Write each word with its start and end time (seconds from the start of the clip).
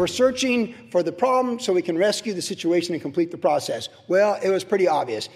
We're 0.03 0.07
searching 0.07 0.73
for 0.91 1.01
the 1.01 1.13
problem 1.13 1.61
so 1.61 1.71
we 1.71 1.81
can 1.81 1.97
rescue 1.97 2.33
the 2.33 2.41
situation 2.41 2.93
and 2.93 3.01
complete 3.01 3.31
the 3.31 3.37
process. 3.37 3.87
Well, 4.09 4.37
it 4.43 4.49
was 4.49 4.65
pretty 4.65 4.85
obvious. 4.85 5.29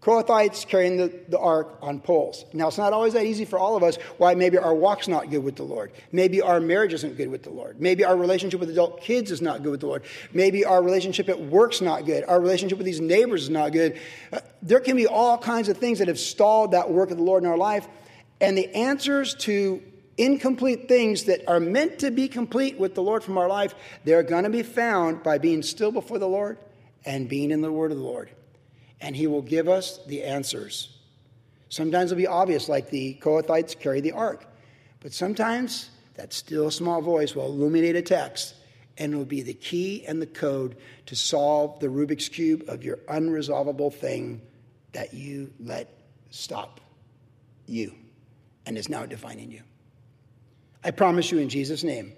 Kohathites 0.00 0.66
carrying 0.66 0.96
the, 0.96 1.12
the 1.28 1.38
ark 1.38 1.76
on 1.82 2.00
poles. 2.00 2.46
Now, 2.54 2.68
it's 2.68 2.78
not 2.78 2.94
always 2.94 3.12
that 3.12 3.26
easy 3.26 3.44
for 3.44 3.58
all 3.58 3.76
of 3.76 3.82
us 3.82 3.96
why 4.16 4.34
maybe 4.34 4.56
our 4.56 4.74
walk's 4.74 5.06
not 5.06 5.28
good 5.28 5.44
with 5.44 5.56
the 5.56 5.64
Lord. 5.64 5.92
Maybe 6.12 6.40
our 6.40 6.60
marriage 6.60 6.94
isn't 6.94 7.18
good 7.18 7.28
with 7.28 7.42
the 7.42 7.50
Lord. 7.50 7.78
Maybe 7.78 8.06
our 8.06 8.16
relationship 8.16 8.58
with 8.58 8.70
adult 8.70 9.02
kids 9.02 9.30
is 9.30 9.42
not 9.42 9.62
good 9.62 9.72
with 9.72 9.80
the 9.80 9.86
Lord. 9.86 10.02
Maybe 10.32 10.64
our 10.64 10.82
relationship 10.82 11.28
at 11.28 11.38
work's 11.38 11.82
not 11.82 12.06
good. 12.06 12.24
Our 12.24 12.40
relationship 12.40 12.78
with 12.78 12.86
these 12.86 13.02
neighbors 13.02 13.42
is 13.42 13.50
not 13.50 13.72
good. 13.72 14.00
Uh, 14.32 14.40
there 14.62 14.80
can 14.80 14.96
be 14.96 15.06
all 15.06 15.36
kinds 15.36 15.68
of 15.68 15.76
things 15.76 15.98
that 15.98 16.08
have 16.08 16.18
stalled 16.18 16.70
that 16.70 16.90
work 16.90 17.10
of 17.10 17.18
the 17.18 17.22
Lord 17.22 17.42
in 17.42 17.50
our 17.50 17.58
life. 17.58 17.86
And 18.40 18.56
the 18.56 18.74
answers 18.74 19.34
to 19.40 19.82
incomplete 20.18 20.88
things 20.88 21.24
that 21.24 21.48
are 21.48 21.60
meant 21.60 22.00
to 22.00 22.10
be 22.10 22.28
complete 22.28 22.78
with 22.78 22.94
the 22.94 23.02
Lord 23.02 23.24
from 23.24 23.38
our 23.38 23.48
life, 23.48 23.74
they're 24.04 24.22
going 24.22 24.44
to 24.44 24.50
be 24.50 24.62
found 24.62 25.22
by 25.22 25.38
being 25.38 25.62
still 25.62 25.92
before 25.92 26.18
the 26.18 26.28
Lord 26.28 26.58
and 27.04 27.28
being 27.28 27.50
in 27.50 27.62
the 27.62 27.72
Word 27.72 27.92
of 27.92 27.98
the 27.98 28.04
Lord. 28.04 28.30
And 29.00 29.14
He 29.14 29.26
will 29.26 29.42
give 29.42 29.68
us 29.68 30.00
the 30.06 30.24
answers. 30.24 30.96
Sometimes 31.68 32.10
it'll 32.10 32.20
be 32.20 32.26
obvious, 32.26 32.68
like 32.68 32.90
the 32.90 33.18
Kohathites 33.20 33.78
carry 33.78 34.00
the 34.00 34.12
ark. 34.12 34.44
But 35.00 35.12
sometimes 35.12 35.90
that 36.14 36.32
still 36.32 36.70
small 36.70 37.00
voice 37.00 37.34
will 37.34 37.46
illuminate 37.46 37.94
a 37.94 38.02
text 38.02 38.54
and 38.98 39.14
it 39.14 39.16
will 39.16 39.24
be 39.24 39.42
the 39.42 39.54
key 39.54 40.04
and 40.06 40.20
the 40.20 40.26
code 40.26 40.76
to 41.06 41.14
solve 41.14 41.78
the 41.78 41.86
Rubik's 41.86 42.28
Cube 42.28 42.64
of 42.66 42.82
your 42.82 42.96
unresolvable 43.08 43.94
thing 43.94 44.42
that 44.92 45.14
you 45.14 45.52
let 45.60 45.88
stop 46.30 46.80
you 47.66 47.94
and 48.66 48.76
is 48.76 48.88
now 48.88 49.06
defining 49.06 49.52
you. 49.52 49.62
I 50.84 50.90
promise 50.90 51.30
you 51.30 51.38
in 51.38 51.48
Jesus' 51.48 51.82
name 51.84 52.12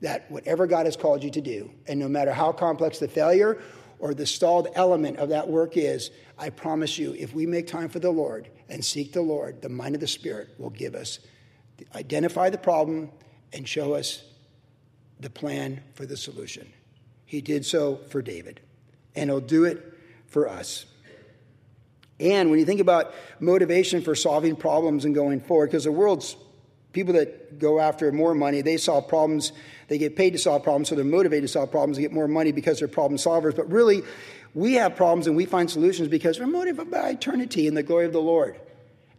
that 0.00 0.30
whatever 0.30 0.66
God 0.66 0.86
has 0.86 0.96
called 0.96 1.22
you 1.22 1.30
to 1.30 1.40
do, 1.40 1.70
and 1.86 1.98
no 2.00 2.08
matter 2.08 2.32
how 2.32 2.52
complex 2.52 2.98
the 2.98 3.08
failure 3.08 3.60
or 3.98 4.12
the 4.12 4.26
stalled 4.26 4.68
element 4.74 5.18
of 5.18 5.30
that 5.30 5.48
work 5.48 5.76
is, 5.76 6.10
I 6.38 6.50
promise 6.50 6.98
you, 6.98 7.14
if 7.14 7.32
we 7.32 7.46
make 7.46 7.66
time 7.66 7.88
for 7.88 8.00
the 8.00 8.10
Lord 8.10 8.48
and 8.68 8.84
seek 8.84 9.12
the 9.12 9.22
Lord, 9.22 9.62
the 9.62 9.68
mind 9.68 9.94
of 9.94 10.00
the 10.00 10.06
Spirit 10.06 10.50
will 10.58 10.70
give 10.70 10.94
us, 10.94 11.20
identify 11.94 12.50
the 12.50 12.58
problem, 12.58 13.10
and 13.52 13.66
show 13.68 13.94
us 13.94 14.22
the 15.20 15.30
plan 15.30 15.82
for 15.94 16.06
the 16.06 16.16
solution. 16.16 16.70
He 17.24 17.40
did 17.40 17.64
so 17.64 18.00
for 18.08 18.20
David, 18.20 18.60
and 19.14 19.30
he'll 19.30 19.40
do 19.40 19.64
it 19.64 19.94
for 20.26 20.48
us. 20.48 20.86
And 22.20 22.50
when 22.50 22.58
you 22.58 22.64
think 22.64 22.80
about 22.80 23.14
motivation 23.40 24.02
for 24.02 24.14
solving 24.14 24.56
problems 24.56 25.04
and 25.04 25.14
going 25.14 25.40
forward, 25.40 25.68
because 25.68 25.84
the 25.84 25.92
world's 25.92 26.36
people 26.94 27.12
that 27.14 27.58
go 27.58 27.80
after 27.80 28.10
more 28.12 28.34
money, 28.34 28.62
they 28.62 28.78
solve 28.78 29.08
problems, 29.08 29.52
they 29.88 29.98
get 29.98 30.16
paid 30.16 30.30
to 30.30 30.38
solve 30.38 30.62
problems, 30.62 30.88
so 30.88 30.94
they're 30.94 31.04
motivated 31.04 31.42
to 31.42 31.48
solve 31.48 31.70
problems, 31.70 31.96
they 31.96 32.02
get 32.02 32.12
more 32.12 32.28
money 32.28 32.52
because 32.52 32.78
they're 32.78 32.88
problem 32.88 33.18
solvers. 33.18 33.54
But 33.54 33.70
really, 33.70 34.02
we 34.54 34.74
have 34.74 34.96
problems 34.96 35.26
and 35.26 35.36
we 35.36 35.44
find 35.44 35.70
solutions 35.70 36.08
because 36.08 36.40
we're 36.40 36.46
motivated 36.46 36.90
by 36.90 37.10
eternity 37.10 37.68
and 37.68 37.76
the 37.76 37.82
glory 37.82 38.06
of 38.06 38.12
the 38.12 38.22
Lord. 38.22 38.58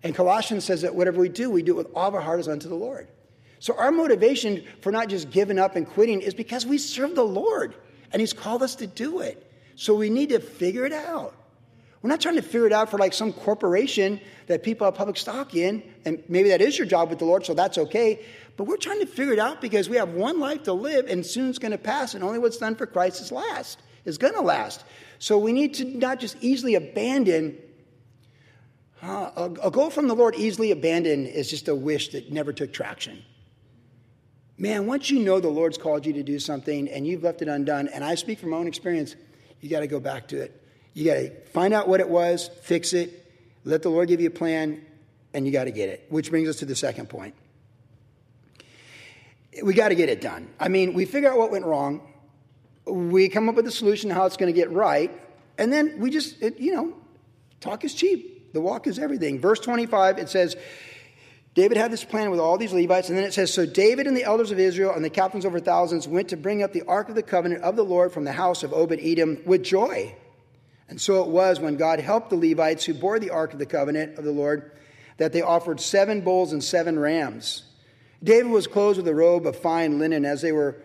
And 0.02 0.16
Colossians 0.16 0.64
says 0.64 0.82
that 0.82 0.96
whatever 0.96 1.20
we 1.20 1.30
do, 1.30 1.52
we 1.52 1.62
do 1.62 1.74
it 1.74 1.78
with 1.78 1.96
all 1.96 2.08
of 2.08 2.16
our 2.16 2.22
heart 2.22 2.40
as 2.40 2.48
unto 2.48 2.70
the 2.70 2.76
Lord. 2.76 3.08
So 3.60 3.76
our 3.78 3.92
motivation 3.92 4.64
for 4.82 4.92
not 4.92 5.10
just 5.10 5.32
giving 5.32 5.60
up 5.60 5.76
and 5.76 5.88
quitting 5.88 6.22
is 6.22 6.34
because 6.34 6.66
we 6.66 6.78
serve 6.78 7.16
the 7.16 7.26
Lord 7.26 7.76
and 8.12 8.20
He's 8.20 8.34
called 8.34 8.64
us 8.64 8.76
to 8.76 8.88
do 8.88 9.20
it. 9.20 9.52
So 9.76 9.96
we 9.96 10.10
need 10.10 10.30
to 10.30 10.40
figure 10.40 10.86
it 10.86 10.94
out. 10.94 11.36
We're 12.06 12.10
not 12.10 12.22
trying 12.22 12.36
to 12.36 12.44
figure 12.44 12.68
it 12.68 12.72
out 12.72 12.92
for 12.92 13.00
like 13.00 13.14
some 13.14 13.34
corporation 13.34 14.22
that 14.46 14.62
people 14.62 14.86
have 14.86 14.94
public 14.94 15.18
stock 15.18 15.56
in, 15.56 15.82
and 16.06 16.22
maybe 16.30 16.50
that 16.50 16.62
is 16.62 16.78
your 16.78 16.86
job 16.86 17.10
with 17.10 17.18
the 17.18 17.26
Lord, 17.26 17.44
so 17.44 17.56
that's 17.56 17.80
okay. 17.80 18.24
But 18.58 18.66
we're 18.66 18.78
trying 18.78 19.00
to 19.00 19.08
figure 19.08 19.34
it 19.34 19.40
out 19.40 19.60
because 19.60 19.90
we 19.90 19.98
have 19.98 20.10
one 20.10 20.40
life 20.40 20.62
to 20.66 20.74
live, 20.74 21.08
and 21.08 21.26
soon 21.26 21.50
it's 21.50 21.58
going 21.58 21.72
to 21.72 21.80
pass, 21.80 22.14
and 22.14 22.24
only 22.24 22.38
what's 22.38 22.58
done 22.58 22.76
for 22.76 22.86
Christ 22.86 23.22
is 23.22 23.32
last, 23.32 23.80
is 24.06 24.20
going 24.20 24.36
to 24.36 24.42
last. 24.42 24.84
So 25.18 25.40
we 25.40 25.52
need 25.52 25.74
to 25.74 25.84
not 25.84 26.20
just 26.20 26.38
easily 26.42 26.76
abandon. 26.76 27.58
Uh, 29.02 29.32
a, 29.36 29.44
a 29.64 29.72
goal 29.72 29.90
from 29.90 30.08
the 30.08 30.14
Lord 30.14 30.36
easily 30.36 30.70
abandoned 30.70 31.26
is 31.26 31.50
just 31.50 31.68
a 31.70 31.74
wish 31.74 32.10
that 32.10 32.32
never 32.32 32.54
took 32.54 32.72
traction. 32.72 33.24
Man, 34.60 34.86
once 34.86 35.10
you 35.10 35.22
know 35.22 35.40
the 35.40 35.50
Lord's 35.50 35.80
called 35.80 36.06
you 36.06 36.14
to 36.14 36.22
do 36.22 36.38
something 36.38 36.88
and 36.88 37.08
you've 37.08 37.24
left 37.24 37.42
it 37.42 37.48
undone, 37.48 37.88
and 37.88 38.04
I 38.04 38.14
speak 38.14 38.38
from 38.38 38.52
my 38.52 38.58
own 38.58 38.68
experience, 38.68 39.16
you 39.60 39.72
got 39.72 39.80
to 39.80 39.88
go 39.88 40.00
back 40.00 40.28
to 40.28 40.40
it. 40.40 40.62
You 40.96 41.06
got 41.06 41.16
to 41.16 41.30
find 41.52 41.74
out 41.74 41.90
what 41.90 42.00
it 42.00 42.08
was, 42.08 42.50
fix 42.64 42.94
it, 42.94 43.32
let 43.66 43.84
the 43.84 43.90
Lord 43.90 44.08
give 44.08 44.22
you 44.22 44.28
a 44.28 44.32
plan, 44.32 44.84
and 45.34 45.46
you 45.46 45.52
got 45.52 45.66
to 45.66 45.72
get 45.72 45.90
it. 45.90 46.06
Which 46.10 46.30
brings 46.30 46.48
us 46.48 46.56
to 46.58 46.66
the 46.66 46.76
second 46.76 47.10
point. 47.10 47.36
We 49.62 49.74
got 49.74 49.90
to 49.90 49.96
get 49.96 50.08
it 50.08 50.22
done. 50.22 50.48
I 50.58 50.70
mean, 50.70 50.94
we 50.94 51.04
figure 51.04 51.30
out 51.30 51.38
what 51.38 51.52
went 51.52 51.66
wrong, 51.66 52.02
we 52.86 53.28
come 53.28 53.50
up 53.50 53.56
with 53.56 53.68
a 53.68 53.72
solution 53.72 54.10
how 54.10 54.26
it's 54.26 54.38
going 54.38 54.52
to 54.52 54.58
get 54.58 54.72
right, 54.72 55.12
and 55.58 55.72
then 55.72 56.00
we 56.00 56.10
just, 56.10 56.42
it, 56.42 56.60
you 56.60 56.74
know, 56.74 56.94
talk 57.60 57.84
is 57.84 57.94
cheap. 57.94 58.54
The 58.54 58.62
walk 58.62 58.88
is 58.88 58.98
everything. 58.98 59.42
Verse 59.42 59.60
25, 59.60 60.18
it 60.18 60.30
says, 60.30 60.56
David 61.56 61.78
had 61.78 61.92
this 61.92 62.06
plan 62.06 62.32
with 62.32 62.40
all 62.40 62.58
these 62.58 62.72
Levites, 62.72 63.10
and 63.10 63.18
then 63.18 63.26
it 63.26 63.34
says, 63.34 63.54
So 63.54 63.66
David 63.66 64.08
and 64.08 64.16
the 64.16 64.24
elders 64.24 64.52
of 64.52 64.60
Israel 64.60 64.94
and 64.94 65.04
the 65.04 65.10
captains 65.10 65.46
over 65.46 65.60
thousands 65.60 66.08
went 66.08 66.30
to 66.30 66.38
bring 66.38 66.64
up 66.64 66.72
the 66.72 66.84
ark 66.84 67.10
of 67.10 67.16
the 67.16 67.24
covenant 67.24 67.64
of 67.64 67.76
the 67.76 67.84
Lord 67.84 68.14
from 68.14 68.24
the 68.24 68.32
house 68.32 68.64
of 68.64 68.72
Obed 68.72 69.00
Edom 69.02 69.42
with 69.46 69.64
joy. 69.64 70.16
And 70.88 71.02
so 71.02 71.24
it 71.24 71.30
was 71.30 71.60
when 71.60 71.78
God 71.78 72.00
helped 72.00 72.30
the 72.30 72.36
Levites 72.36 72.86
who 72.86 72.94
bore 72.94 73.20
the 73.20 73.32
ark 73.32 73.54
of 73.54 73.60
the 73.60 73.66
covenant 73.66 74.18
of 74.18 74.24
the 74.24 74.32
Lord 74.32 74.72
that 75.18 75.34
they 75.34 75.42
offered 75.42 75.80
seven 75.80 76.22
bulls 76.22 76.54
and 76.54 76.64
seven 76.64 77.00
rams. 77.00 77.64
David 78.24 78.52
was 78.52 78.68
clothed 78.68 78.98
with 78.98 79.08
a 79.08 79.16
robe 79.16 79.48
of 79.48 79.56
fine 79.56 80.00
linen, 80.00 80.26
as 80.26 80.42
they 80.42 80.52
were, 80.52 80.78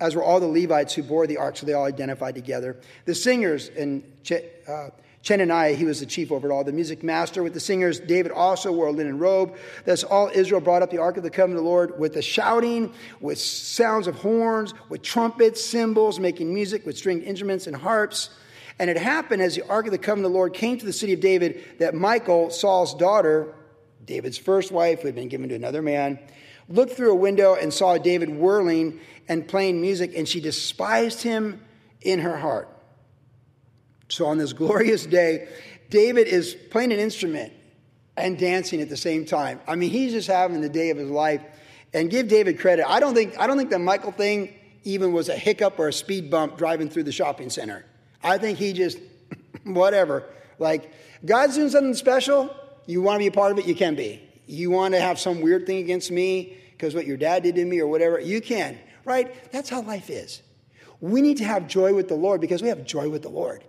as 0.00 0.14
were 0.14 0.22
all 0.22 0.40
the 0.40 0.46
Levites 0.46 0.94
who 0.94 1.02
bore 1.02 1.26
the 1.26 1.36
ark, 1.36 1.56
so 1.56 1.66
they 1.66 1.72
all 1.72 1.84
identified 1.84 2.34
together. 2.34 2.76
The 3.04 3.14
singers 3.14 3.68
and 3.68 4.02
Ch- 4.22 4.44
uh, 4.68 4.90
Chenaniah, 5.22 5.74
he 5.74 5.84
was 5.84 6.00
the 6.00 6.06
chief 6.06 6.30
over 6.30 6.50
it 6.50 6.52
all. 6.52 6.64
The 6.64 6.72
music 6.72 7.02
master 7.02 7.42
with 7.42 7.54
the 7.54 7.60
singers, 7.60 7.98
David 7.98 8.30
also 8.30 8.70
wore 8.70 8.88
a 8.88 8.92
linen 8.92 9.18
robe. 9.18 9.56
Thus 9.86 10.04
all 10.04 10.30
Israel 10.32 10.60
brought 10.60 10.82
up 10.82 10.90
the 10.90 10.98
ark 10.98 11.16
of 11.16 11.22
the 11.22 11.30
covenant 11.30 11.58
of 11.58 11.64
the 11.64 11.70
Lord 11.70 11.98
with 11.98 12.14
the 12.14 12.22
shouting, 12.22 12.92
with 13.20 13.38
sounds 13.38 14.06
of 14.06 14.16
horns, 14.16 14.74
with 14.90 15.02
trumpets, 15.02 15.64
cymbals, 15.64 16.20
making 16.20 16.52
music 16.52 16.84
with 16.84 16.98
stringed 16.98 17.24
instruments 17.24 17.66
and 17.66 17.74
harps. 17.74 18.30
And 18.78 18.90
it 18.90 18.96
happened 18.96 19.40
as 19.40 19.54
the 19.54 19.66
ark 19.68 19.86
of 19.86 19.92
the 19.92 19.98
covenant 19.98 20.26
of 20.26 20.32
the 20.32 20.38
Lord 20.38 20.52
came 20.52 20.78
to 20.78 20.86
the 20.86 20.92
city 20.92 21.12
of 21.12 21.20
David 21.20 21.62
that 21.78 21.94
Michal, 21.94 22.50
Saul's 22.50 22.94
daughter, 22.94 23.54
David's 24.04 24.38
first 24.38 24.72
wife, 24.72 25.02
who 25.02 25.08
had 25.08 25.14
been 25.14 25.28
given 25.28 25.48
to 25.48 25.54
another 25.54 25.82
man, 25.82 26.18
looked 26.68 26.92
through 26.92 27.12
a 27.12 27.16
window 27.16 27.54
and 27.54 27.72
saw 27.72 27.98
David 27.98 28.30
whirling 28.30 29.00
and 29.28 29.46
playing 29.46 29.80
music, 29.80 30.12
and 30.16 30.28
she 30.28 30.40
despised 30.40 31.22
him 31.22 31.60
in 32.00 32.20
her 32.20 32.36
heart. 32.36 32.68
So 34.08 34.26
on 34.26 34.38
this 34.38 34.52
glorious 34.54 35.06
day, 35.06 35.48
David 35.90 36.26
is 36.26 36.54
playing 36.70 36.92
an 36.92 36.98
instrument 36.98 37.52
and 38.16 38.38
dancing 38.38 38.80
at 38.80 38.88
the 38.88 38.96
same 38.96 39.24
time. 39.24 39.60
I 39.66 39.76
mean, 39.76 39.90
he's 39.90 40.12
just 40.12 40.28
having 40.28 40.60
the 40.60 40.68
day 40.68 40.90
of 40.90 40.96
his 40.96 41.10
life. 41.10 41.42
And 41.92 42.10
give 42.10 42.26
David 42.26 42.58
credit. 42.58 42.90
I 42.90 42.98
don't 42.98 43.14
think 43.14 43.38
I 43.38 43.46
don't 43.46 43.56
think 43.56 43.70
the 43.70 43.78
Michal 43.78 44.10
thing 44.10 44.52
even 44.82 45.12
was 45.12 45.28
a 45.28 45.36
hiccup 45.36 45.78
or 45.78 45.86
a 45.86 45.92
speed 45.92 46.28
bump 46.28 46.58
driving 46.58 46.88
through 46.88 47.04
the 47.04 47.12
shopping 47.12 47.50
center. 47.50 47.84
I 48.24 48.38
think 48.38 48.58
he 48.58 48.72
just 48.72 48.98
whatever. 49.64 50.24
Like 50.58 50.92
God's 51.24 51.54
doing 51.54 51.68
something 51.68 51.94
special. 51.94 52.54
You 52.86 53.02
want 53.02 53.16
to 53.16 53.18
be 53.20 53.26
a 53.28 53.32
part 53.32 53.52
of 53.52 53.58
it, 53.58 53.66
you 53.66 53.74
can 53.74 53.94
be. 53.94 54.20
You 54.46 54.70
want 54.70 54.94
to 54.94 55.00
have 55.00 55.18
some 55.20 55.40
weird 55.40 55.66
thing 55.66 55.78
against 55.78 56.10
me 56.10 56.56
because 56.72 56.94
what 56.94 57.06
your 57.06 57.16
dad 57.16 57.44
did 57.44 57.54
to 57.54 57.64
me 57.64 57.80
or 57.80 57.86
whatever, 57.86 58.18
you 58.18 58.40
can. 58.40 58.78
Right? 59.04 59.52
That's 59.52 59.68
how 59.68 59.82
life 59.82 60.10
is. 60.10 60.42
We 61.00 61.20
need 61.20 61.36
to 61.38 61.44
have 61.44 61.68
joy 61.68 61.94
with 61.94 62.08
the 62.08 62.14
Lord 62.14 62.40
because 62.40 62.62
we 62.62 62.68
have 62.68 62.84
joy 62.84 63.08
with 63.08 63.22
the 63.22 63.28
Lord. 63.28 63.62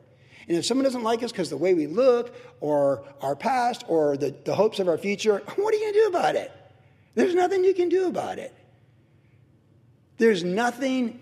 And 0.48 0.58
if 0.58 0.66
someone 0.66 0.86
doesn't 0.86 1.04
like 1.04 1.24
us 1.24 1.32
because 1.32 1.50
the 1.50 1.58
way 1.58 1.74
we 1.74 1.88
look 1.88 2.36
or 2.62 3.04
our 3.22 3.36
past 3.36 3.84
or 3.88 4.16
the, 4.16 4.34
the 4.46 4.56
hopes 4.56 4.80
of 4.80 4.88
our 4.88 4.98
future, 4.98 5.38
what 5.56 5.74
are 5.74 5.78
you 5.78 5.84
going 5.84 5.94
to 5.94 6.00
do 6.00 6.08
about 6.08 6.36
it? 6.36 6.52
There's 7.16 7.36
nothing 7.36 7.64
you 7.64 7.74
can 7.74 7.90
do 7.90 8.08
about 8.08 8.40
it. 8.40 8.54
There's 10.18 10.44
nothing, 10.44 11.20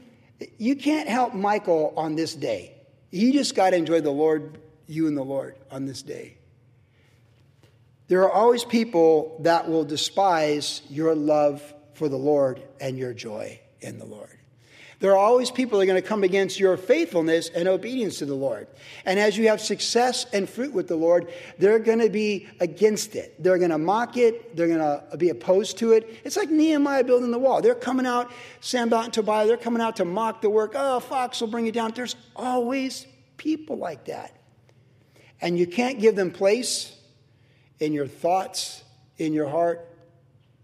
you 0.58 0.76
can't 0.76 1.08
help 1.08 1.34
Michal 1.34 1.94
on 1.96 2.16
this 2.16 2.36
day. 2.36 2.76
You 3.14 3.32
just 3.32 3.54
got 3.54 3.70
to 3.70 3.76
enjoy 3.76 4.02
the 4.02 4.10
Lord, 4.10 4.58
you 4.88 5.08
and 5.08 5.16
the 5.16 5.24
Lord 5.24 5.56
on 5.70 5.86
this 5.86 6.02
day. 6.02 6.36
There 8.08 8.24
are 8.24 8.32
always 8.32 8.64
people 8.64 9.38
that 9.44 9.70
will 9.70 9.86
despise 9.86 10.82
your 10.90 11.14
love 11.14 11.62
for 11.94 12.10
the 12.10 12.18
Lord 12.18 12.64
and 12.82 12.98
your 12.98 13.14
joy 13.14 13.60
in 13.82 14.00
the 14.00 14.06
Lord. 14.06 14.40
There 15.04 15.12
are 15.12 15.18
always 15.18 15.52
people 15.52 15.80
that 15.80 15.84
are 15.84 15.88
going 15.88 16.02
to 16.02 16.08
come 16.08 16.24
against 16.24 16.62
your 16.62 16.78
faithfulness 16.78 17.50
and 17.50 17.68
obedience 17.68 18.20
to 18.20 18.26
the 18.26 18.36
Lord. 18.36 18.68
And 19.04 19.20
as 19.20 19.38
you 19.38 19.50
have 19.50 19.60
success 19.60 20.26
and 20.32 20.50
fruit 20.50 20.72
with 20.72 20.88
the 20.88 20.96
Lord, 20.96 21.30
they're 21.60 21.78
going 21.78 22.00
to 22.00 22.10
be 22.10 22.48
against 22.62 23.18
it. 23.18 23.36
They're 23.44 23.58
going 23.58 23.72
to 23.72 23.78
mock 23.78 24.16
it. 24.16 24.56
They're 24.56 24.70
going 24.70 24.80
to 24.80 25.18
be 25.18 25.28
opposed 25.28 25.78
to 25.80 25.92
it. 25.92 26.22
It's 26.24 26.38
like 26.38 26.50
Nehemiah 26.50 27.04
building 27.04 27.32
the 27.32 27.38
wall. 27.38 27.62
They're 27.62 27.76
coming 27.76 28.06
out, 28.06 28.32
Sanballat 28.62 29.08
and 29.08 29.14
Tobiah, 29.14 29.46
they're 29.46 29.58
coming 29.58 29.82
out 29.82 29.98
to 29.98 30.06
mock 30.06 30.40
the 30.40 30.50
work. 30.50 30.72
Oh, 30.74 31.02
Fox 31.02 31.42
will 31.42 31.50
bring 31.50 31.66
you 31.66 31.74
down. 31.74 31.92
There's 31.94 32.16
always 32.34 33.06
people 33.36 33.76
like 33.76 34.06
that. 34.06 34.34
And 35.42 35.60
you 35.60 35.68
can't 35.68 36.00
give 36.00 36.16
them 36.16 36.32
place 36.32 36.98
in 37.82 37.92
your 37.92 38.08
thoughts, 38.08 38.82
in 39.18 39.34
your 39.34 39.50
heart, 39.50 39.86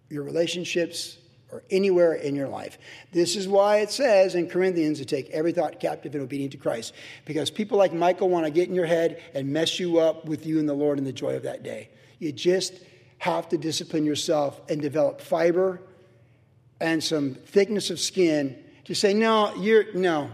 your 0.08 0.24
relationships, 0.24 1.18
or 1.52 1.64
anywhere 1.70 2.14
in 2.14 2.36
your 2.36 2.48
life. 2.48 2.78
This 3.12 3.36
is 3.36 3.48
why 3.48 3.78
it 3.78 3.92
says 3.92 4.36
in 4.36 4.48
Corinthians 4.48 5.00
to 5.00 5.06
take 5.06 5.30
every 5.32 5.52
thought 5.52 5.80
captive 5.80 6.14
and 6.14 6.24
obedient 6.24 6.52
to 6.52 6.58
Christ. 6.58 6.94
Because 7.26 7.50
people 7.50 7.78
like 7.78 7.94
Michal 7.94 8.30
want 8.30 8.46
to 8.46 8.52
get 8.52 8.70
in 8.70 8.76
your 8.76 8.86
head 8.86 9.22
and 9.34 9.50
mess 9.50 9.80
you 9.80 10.00
up 10.00 10.26
with 10.26 10.46
you 10.46 10.60
and 10.60 10.70
the 10.70 10.74
Lord 10.74 10.98
and 10.98 11.08
the 11.08 11.14
joy 11.14 11.36
of 11.36 11.44
that 11.44 11.64
day. 11.64 11.90
You 12.20 12.32
just 12.32 12.74
have 13.18 13.50
to 13.50 13.58
discipline 13.58 14.06
yourself 14.06 14.62
and 14.70 14.82
develop 14.82 15.22
fiber 15.22 15.82
and 16.80 17.04
some 17.04 17.36
thickness 17.36 17.90
of 17.90 18.00
skin 18.00 18.64
to 18.86 18.96
say, 18.96 19.14
no, 19.14 19.54
you're, 19.56 19.94
no. 19.94 20.30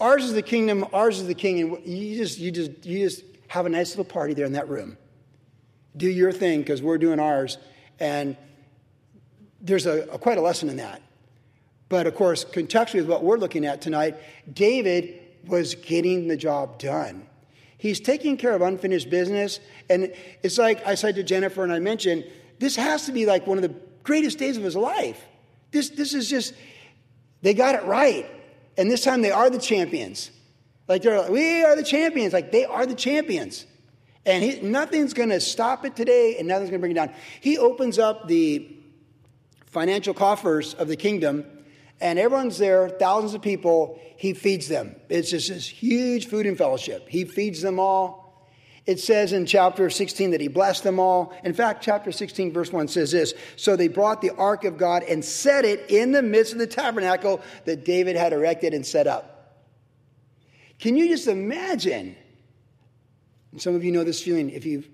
Ours 0.00 0.24
is 0.24 0.32
the 0.32 0.42
kingdom, 0.42 0.86
ours 0.92 1.18
is 1.18 1.26
the 1.26 1.34
king, 1.34 1.60
and 1.60 1.86
you 1.86 2.16
just, 2.16 2.38
you 2.38 2.50
just, 2.50 2.86
you 2.86 3.00
just 3.00 3.24
have 3.48 3.66
a 3.66 3.68
nice 3.68 3.90
little 3.90 4.04
party 4.04 4.32
there 4.32 4.46
in 4.46 4.52
that 4.52 4.68
room. 4.68 4.96
Do 5.96 6.08
your 6.08 6.30
thing 6.30 6.60
because 6.60 6.82
we're 6.82 6.98
doing 6.98 7.18
ours. 7.18 7.58
And 7.98 8.36
there's 9.66 9.86
a, 9.86 10.02
a, 10.12 10.18
quite 10.18 10.38
a 10.38 10.40
lesson 10.40 10.68
in 10.68 10.76
that. 10.76 11.02
But 11.88 12.06
of 12.06 12.14
course, 12.14 12.44
contextually 12.44 13.00
with 13.00 13.08
what 13.08 13.22
we're 13.22 13.38
looking 13.38 13.64
at 13.64 13.80
tonight, 13.80 14.16
David 14.52 15.20
was 15.46 15.74
getting 15.74 16.28
the 16.28 16.36
job 16.36 16.78
done. 16.78 17.26
He's 17.78 18.00
taking 18.00 18.36
care 18.36 18.54
of 18.54 18.62
unfinished 18.62 19.10
business. 19.10 19.60
And 19.90 20.12
it's 20.42 20.58
like 20.58 20.84
I 20.86 20.94
said 20.94 21.16
to 21.16 21.22
Jennifer 21.22 21.62
and 21.62 21.72
I 21.72 21.78
mentioned, 21.78 22.24
this 22.58 22.76
has 22.76 23.06
to 23.06 23.12
be 23.12 23.26
like 23.26 23.46
one 23.46 23.58
of 23.58 23.62
the 23.62 23.74
greatest 24.02 24.38
days 24.38 24.56
of 24.56 24.62
his 24.62 24.76
life. 24.76 25.22
This, 25.72 25.90
this 25.90 26.14
is 26.14 26.28
just, 26.30 26.54
they 27.42 27.54
got 27.54 27.74
it 27.74 27.84
right. 27.84 28.26
And 28.78 28.90
this 28.90 29.04
time 29.04 29.22
they 29.22 29.30
are 29.30 29.50
the 29.50 29.58
champions. 29.58 30.30
Like 30.88 31.02
they're 31.02 31.20
like, 31.20 31.30
we 31.30 31.62
are 31.64 31.76
the 31.76 31.82
champions. 31.82 32.32
Like 32.32 32.50
they 32.50 32.64
are 32.64 32.86
the 32.86 32.94
champions. 32.94 33.66
And 34.24 34.42
he, 34.42 34.60
nothing's 34.60 35.12
going 35.12 35.28
to 35.28 35.40
stop 35.40 35.84
it 35.84 35.94
today 35.94 36.36
and 36.38 36.48
nothing's 36.48 36.70
going 36.70 36.80
to 36.80 36.82
bring 36.82 36.92
it 36.92 36.94
down. 36.94 37.12
He 37.40 37.58
opens 37.58 37.98
up 37.98 38.26
the 38.26 38.76
financial 39.66 40.14
coffers 40.14 40.74
of 40.74 40.88
the 40.88 40.96
kingdom, 40.96 41.44
and 42.00 42.18
everyone's 42.18 42.58
there, 42.58 42.88
thousands 42.88 43.34
of 43.34 43.42
people. 43.42 43.98
He 44.16 44.34
feeds 44.34 44.68
them. 44.68 44.96
It's 45.08 45.30
just 45.30 45.48
this 45.48 45.66
huge 45.66 46.26
food 46.26 46.46
and 46.46 46.56
fellowship. 46.56 47.08
He 47.08 47.24
feeds 47.24 47.62
them 47.62 47.78
all. 47.78 48.26
It 48.86 49.00
says 49.00 49.32
in 49.32 49.46
chapter 49.46 49.90
16 49.90 50.30
that 50.30 50.40
he 50.40 50.46
blessed 50.46 50.84
them 50.84 51.00
all. 51.00 51.34
In 51.42 51.54
fact, 51.54 51.82
chapter 51.82 52.12
16, 52.12 52.52
verse 52.52 52.72
1 52.72 52.86
says 52.88 53.10
this 53.10 53.34
So 53.56 53.74
they 53.74 53.88
brought 53.88 54.20
the 54.20 54.30
ark 54.30 54.64
of 54.64 54.78
God 54.78 55.02
and 55.02 55.24
set 55.24 55.64
it 55.64 55.90
in 55.90 56.12
the 56.12 56.22
midst 56.22 56.52
of 56.52 56.60
the 56.60 56.68
tabernacle 56.68 57.40
that 57.64 57.84
David 57.84 58.14
had 58.14 58.32
erected 58.32 58.74
and 58.74 58.86
set 58.86 59.06
up. 59.06 59.64
Can 60.78 60.96
you 60.96 61.08
just 61.08 61.26
imagine? 61.26 62.14
Some 63.56 63.74
of 63.74 63.82
you 63.82 63.90
know 63.90 64.04
this 64.04 64.22
feeling 64.22 64.50
if 64.50 64.66
you've, 64.66 64.86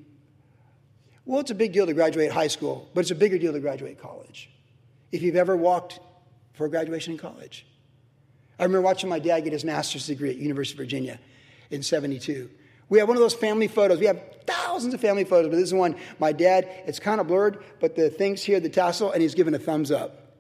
well, 1.24 1.40
it's 1.40 1.50
a 1.50 1.54
big 1.54 1.72
deal 1.72 1.84
to 1.84 1.92
graduate 1.92 2.30
high 2.30 2.46
school, 2.46 2.88
but 2.94 3.00
it's 3.00 3.10
a 3.10 3.16
bigger 3.16 3.36
deal 3.36 3.52
to 3.52 3.60
graduate 3.60 4.00
college 4.00 4.48
if 5.12 5.22
you've 5.22 5.36
ever 5.36 5.56
walked 5.56 6.00
for 6.54 6.68
graduation 6.68 7.12
in 7.12 7.18
college. 7.18 7.66
I 8.58 8.64
remember 8.64 8.82
watching 8.82 9.08
my 9.08 9.18
dad 9.18 9.40
get 9.40 9.52
his 9.52 9.64
master's 9.64 10.06
degree 10.06 10.30
at 10.30 10.36
University 10.36 10.74
of 10.74 10.78
Virginia 10.78 11.20
in 11.70 11.82
72. 11.82 12.50
We 12.88 12.98
have 12.98 13.08
one 13.08 13.16
of 13.16 13.22
those 13.22 13.34
family 13.34 13.68
photos. 13.68 13.98
We 13.98 14.06
have 14.06 14.22
thousands 14.46 14.92
of 14.92 15.00
family 15.00 15.24
photos, 15.24 15.50
but 15.50 15.56
this 15.56 15.68
is 15.68 15.74
one. 15.74 15.96
My 16.18 16.32
dad, 16.32 16.68
it's 16.86 16.98
kind 16.98 17.20
of 17.20 17.26
blurred, 17.26 17.62
but 17.80 17.96
the 17.96 18.10
thing's 18.10 18.42
here, 18.42 18.60
the 18.60 18.68
tassel, 18.68 19.12
and 19.12 19.22
he's 19.22 19.34
giving 19.34 19.54
a 19.54 19.58
thumbs 19.58 19.90
up. 19.90 20.36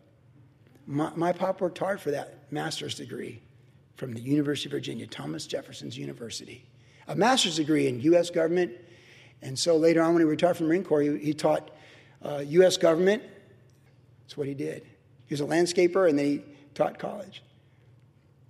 My, 0.86 1.10
my 1.16 1.32
pop 1.32 1.60
worked 1.60 1.78
hard 1.78 2.00
for 2.00 2.10
that 2.10 2.52
master's 2.52 2.94
degree 2.94 3.40
from 3.96 4.12
the 4.12 4.20
University 4.20 4.68
of 4.68 4.72
Virginia, 4.72 5.06
Thomas 5.06 5.46
Jefferson's 5.46 5.96
University. 5.96 6.64
A 7.08 7.16
master's 7.16 7.56
degree 7.56 7.88
in 7.88 8.00
U.S. 8.00 8.30
government. 8.30 8.72
And 9.40 9.58
so 9.58 9.76
later 9.76 10.02
on, 10.02 10.12
when 10.12 10.22
he 10.22 10.28
retired 10.28 10.56
from 10.56 10.66
the 10.66 10.68
Marine 10.68 10.84
Corps, 10.84 11.02
he, 11.02 11.18
he 11.18 11.34
taught 11.34 11.70
uh, 12.22 12.44
U.S. 12.46 12.76
government 12.76 13.22
that's 14.32 14.38
what 14.38 14.48
he 14.48 14.54
did. 14.54 14.82
He 15.26 15.34
was 15.34 15.42
a 15.42 15.44
landscaper 15.44 16.08
and 16.08 16.18
then 16.18 16.24
he 16.24 16.42
taught 16.74 16.98
college. 16.98 17.42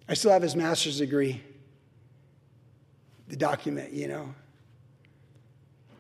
I 0.08 0.14
still 0.14 0.30
have 0.30 0.40
his 0.42 0.54
master's 0.54 0.98
degree, 0.98 1.42
the 3.26 3.34
document, 3.34 3.92
you 3.92 4.06
know. 4.06 4.32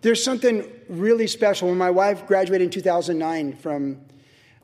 There's 0.00 0.22
something 0.22 0.70
really 0.88 1.26
special. 1.26 1.66
When 1.66 1.78
my 1.78 1.90
wife 1.90 2.28
graduated 2.28 2.66
in 2.66 2.70
2009 2.70 3.56
from 3.56 4.00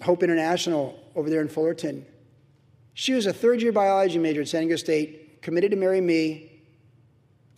Hope 0.02 0.22
International 0.22 0.96
over 1.16 1.28
there 1.28 1.40
in 1.40 1.48
Fullerton, 1.48 2.06
she 2.94 3.12
was 3.12 3.26
a 3.26 3.32
third 3.32 3.60
year 3.60 3.72
biology 3.72 4.18
major 4.18 4.42
at 4.42 4.48
San 4.48 4.60
Diego 4.60 4.76
State, 4.76 5.42
committed 5.42 5.72
to 5.72 5.76
marry 5.76 6.00
me. 6.00 6.62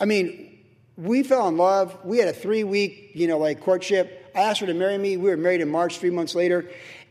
I 0.00 0.06
mean, 0.06 0.60
we 0.96 1.22
fell 1.22 1.46
in 1.48 1.58
love. 1.58 1.98
We 2.04 2.16
had 2.16 2.28
a 2.28 2.32
three 2.32 2.64
week, 2.64 3.10
you 3.12 3.26
know, 3.26 3.36
like 3.36 3.60
courtship. 3.60 4.32
I 4.34 4.40
asked 4.40 4.60
her 4.60 4.66
to 4.66 4.74
marry 4.74 4.96
me. 4.96 5.18
We 5.18 5.28
were 5.28 5.36
married 5.36 5.60
in 5.60 5.68
March, 5.68 5.98
three 5.98 6.10
months 6.10 6.34
later. 6.34 6.70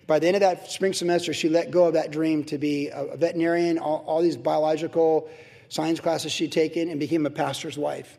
By 0.09 0.17
the 0.17 0.25
end 0.25 0.37
of 0.37 0.39
that 0.39 0.71
spring 0.71 0.93
semester, 0.93 1.35
she 1.35 1.49
let 1.49 1.69
go 1.69 1.85
of 1.85 1.93
that 1.93 2.09
dream 2.09 2.43
to 2.45 2.57
be 2.57 2.89
a 2.91 3.15
veterinarian, 3.15 3.77
all, 3.77 4.03
all 4.07 4.23
these 4.23 4.37
biological 4.37 5.29
science 5.69 5.99
classes 5.99 6.31
she'd 6.31 6.51
taken, 6.51 6.89
and 6.89 6.99
became 6.99 7.27
a 7.27 7.29
pastor's 7.29 7.77
wife. 7.77 8.17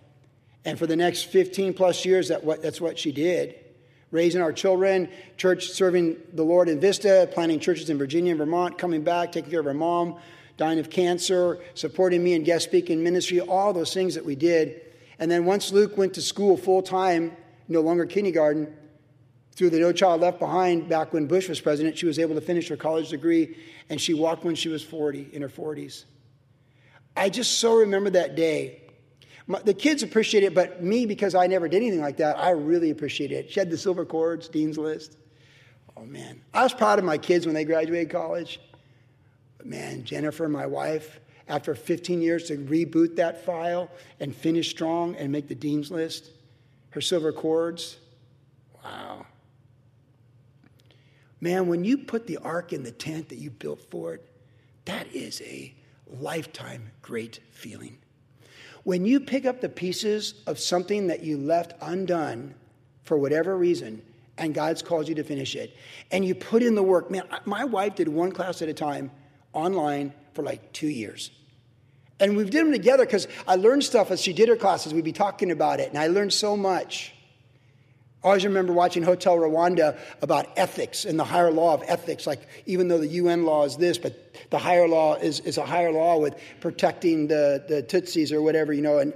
And 0.64 0.78
for 0.78 0.86
the 0.86 0.94
next 0.94 1.24
15 1.24 1.74
plus 1.74 2.04
years, 2.04 2.28
that 2.28 2.44
what, 2.44 2.62
that's 2.62 2.80
what 2.80 2.96
she 2.96 3.10
did. 3.10 3.56
Raising 4.12 4.40
our 4.40 4.52
children, 4.52 5.08
church 5.36 5.70
serving 5.70 6.16
the 6.32 6.44
Lord 6.44 6.68
in 6.68 6.78
Vista, 6.78 7.28
planting 7.32 7.58
churches 7.58 7.90
in 7.90 7.98
Virginia 7.98 8.30
and 8.30 8.38
Vermont, 8.38 8.78
coming 8.78 9.02
back, 9.02 9.32
taking 9.32 9.50
care 9.50 9.58
of 9.58 9.66
her 9.66 9.74
mom, 9.74 10.20
dying 10.56 10.78
of 10.78 10.90
cancer, 10.90 11.58
supporting 11.74 12.22
me 12.22 12.34
in 12.34 12.44
guest 12.44 12.66
speaking 12.66 13.02
ministry, 13.02 13.40
all 13.40 13.72
those 13.72 13.92
things 13.92 14.14
that 14.14 14.24
we 14.24 14.36
did. 14.36 14.80
And 15.18 15.28
then 15.28 15.44
once 15.44 15.72
Luke 15.72 15.96
went 15.98 16.14
to 16.14 16.22
school 16.22 16.56
full 16.56 16.82
time, 16.82 17.36
no 17.66 17.80
longer 17.80 18.06
kindergarten, 18.06 18.76
through 19.60 19.68
the 19.68 19.78
No 19.78 19.92
Child 19.92 20.22
Left 20.22 20.38
Behind 20.38 20.88
back 20.88 21.12
when 21.12 21.26
Bush 21.26 21.46
was 21.46 21.60
president, 21.60 21.98
she 21.98 22.06
was 22.06 22.18
able 22.18 22.34
to 22.34 22.40
finish 22.40 22.68
her 22.68 22.78
college 22.78 23.10
degree 23.10 23.58
and 23.90 24.00
she 24.00 24.14
walked 24.14 24.42
when 24.42 24.54
she 24.54 24.70
was 24.70 24.82
40, 24.82 25.28
in 25.34 25.42
her 25.42 25.50
40s. 25.50 26.04
I 27.14 27.28
just 27.28 27.58
so 27.58 27.76
remember 27.76 28.08
that 28.08 28.36
day. 28.36 28.80
My, 29.46 29.58
the 29.58 29.74
kids 29.74 30.02
appreciate 30.02 30.44
it, 30.44 30.54
but 30.54 30.82
me, 30.82 31.04
because 31.04 31.34
I 31.34 31.46
never 31.46 31.68
did 31.68 31.76
anything 31.76 32.00
like 32.00 32.16
that, 32.16 32.38
I 32.38 32.52
really 32.52 32.88
appreciate 32.88 33.32
it. 33.32 33.52
She 33.52 33.60
had 33.60 33.68
the 33.68 33.76
silver 33.76 34.06
cords, 34.06 34.48
Dean's 34.48 34.78
List. 34.78 35.18
Oh, 35.94 36.06
man. 36.06 36.40
I 36.54 36.62
was 36.62 36.72
proud 36.72 36.98
of 36.98 37.04
my 37.04 37.18
kids 37.18 37.44
when 37.44 37.54
they 37.54 37.64
graduated 37.66 38.08
college. 38.08 38.60
But, 39.58 39.66
man, 39.66 40.04
Jennifer, 40.04 40.48
my 40.48 40.64
wife, 40.64 41.20
after 41.48 41.74
15 41.74 42.22
years 42.22 42.44
to 42.44 42.56
reboot 42.56 43.16
that 43.16 43.44
file 43.44 43.90
and 44.20 44.34
finish 44.34 44.70
strong 44.70 45.16
and 45.16 45.30
make 45.30 45.48
the 45.48 45.54
Dean's 45.54 45.90
List, 45.90 46.30
her 46.92 47.02
silver 47.02 47.30
cords, 47.30 47.98
wow. 48.82 49.26
Man, 51.40 51.68
when 51.68 51.84
you 51.84 51.98
put 51.98 52.26
the 52.26 52.38
ark 52.38 52.72
in 52.72 52.82
the 52.82 52.92
tent 52.92 53.30
that 53.30 53.38
you 53.38 53.50
built 53.50 53.80
for 53.90 54.14
it, 54.14 54.26
that 54.84 55.06
is 55.14 55.40
a 55.42 55.74
lifetime 56.06 56.90
great 57.02 57.40
feeling. 57.50 57.98
When 58.84 59.04
you 59.04 59.20
pick 59.20 59.46
up 59.46 59.60
the 59.60 59.68
pieces 59.68 60.34
of 60.46 60.58
something 60.58 61.06
that 61.08 61.22
you 61.22 61.38
left 61.38 61.74
undone 61.80 62.54
for 63.04 63.16
whatever 63.16 63.56
reason, 63.56 64.02
and 64.38 64.54
God's 64.54 64.80
called 64.82 65.08
you 65.08 65.14
to 65.16 65.24
finish 65.24 65.54
it, 65.54 65.76
and 66.10 66.24
you 66.24 66.34
put 66.34 66.62
in 66.62 66.74
the 66.74 66.82
work, 66.82 67.10
man, 67.10 67.24
my 67.44 67.64
wife 67.64 67.94
did 67.94 68.08
one 68.08 68.32
class 68.32 68.62
at 68.62 68.68
a 68.68 68.74
time 68.74 69.10
online 69.52 70.12
for 70.32 70.42
like 70.42 70.72
two 70.72 70.88
years. 70.88 71.30
And 72.18 72.36
we've 72.36 72.50
did 72.50 72.64
them 72.64 72.72
together 72.72 73.04
because 73.04 73.28
I 73.46 73.56
learned 73.56 73.84
stuff 73.84 74.10
as 74.10 74.20
she 74.20 74.32
did 74.32 74.48
her 74.48 74.56
classes. 74.56 74.92
We'd 74.92 75.04
be 75.04 75.12
talking 75.12 75.50
about 75.50 75.80
it, 75.80 75.88
and 75.88 75.98
I 75.98 76.08
learned 76.08 76.32
so 76.32 76.56
much. 76.56 77.14
I 78.22 78.26
always 78.26 78.44
remember 78.44 78.72
watching 78.74 79.02
Hotel 79.02 79.36
Rwanda 79.36 79.98
about 80.20 80.58
ethics 80.58 81.06
and 81.06 81.18
the 81.18 81.24
higher 81.24 81.50
law 81.50 81.72
of 81.72 81.82
ethics. 81.86 82.26
Like, 82.26 82.46
even 82.66 82.88
though 82.88 82.98
the 82.98 83.06
UN 83.06 83.44
law 83.44 83.64
is 83.64 83.78
this, 83.78 83.96
but 83.96 84.34
the 84.50 84.58
higher 84.58 84.86
law 84.86 85.14
is, 85.14 85.40
is 85.40 85.56
a 85.56 85.64
higher 85.64 85.90
law 85.90 86.18
with 86.18 86.38
protecting 86.60 87.28
the, 87.28 87.64
the 87.66 87.82
Tutsis 87.82 88.30
or 88.30 88.42
whatever, 88.42 88.74
you 88.74 88.82
know, 88.82 88.98
and, 88.98 89.14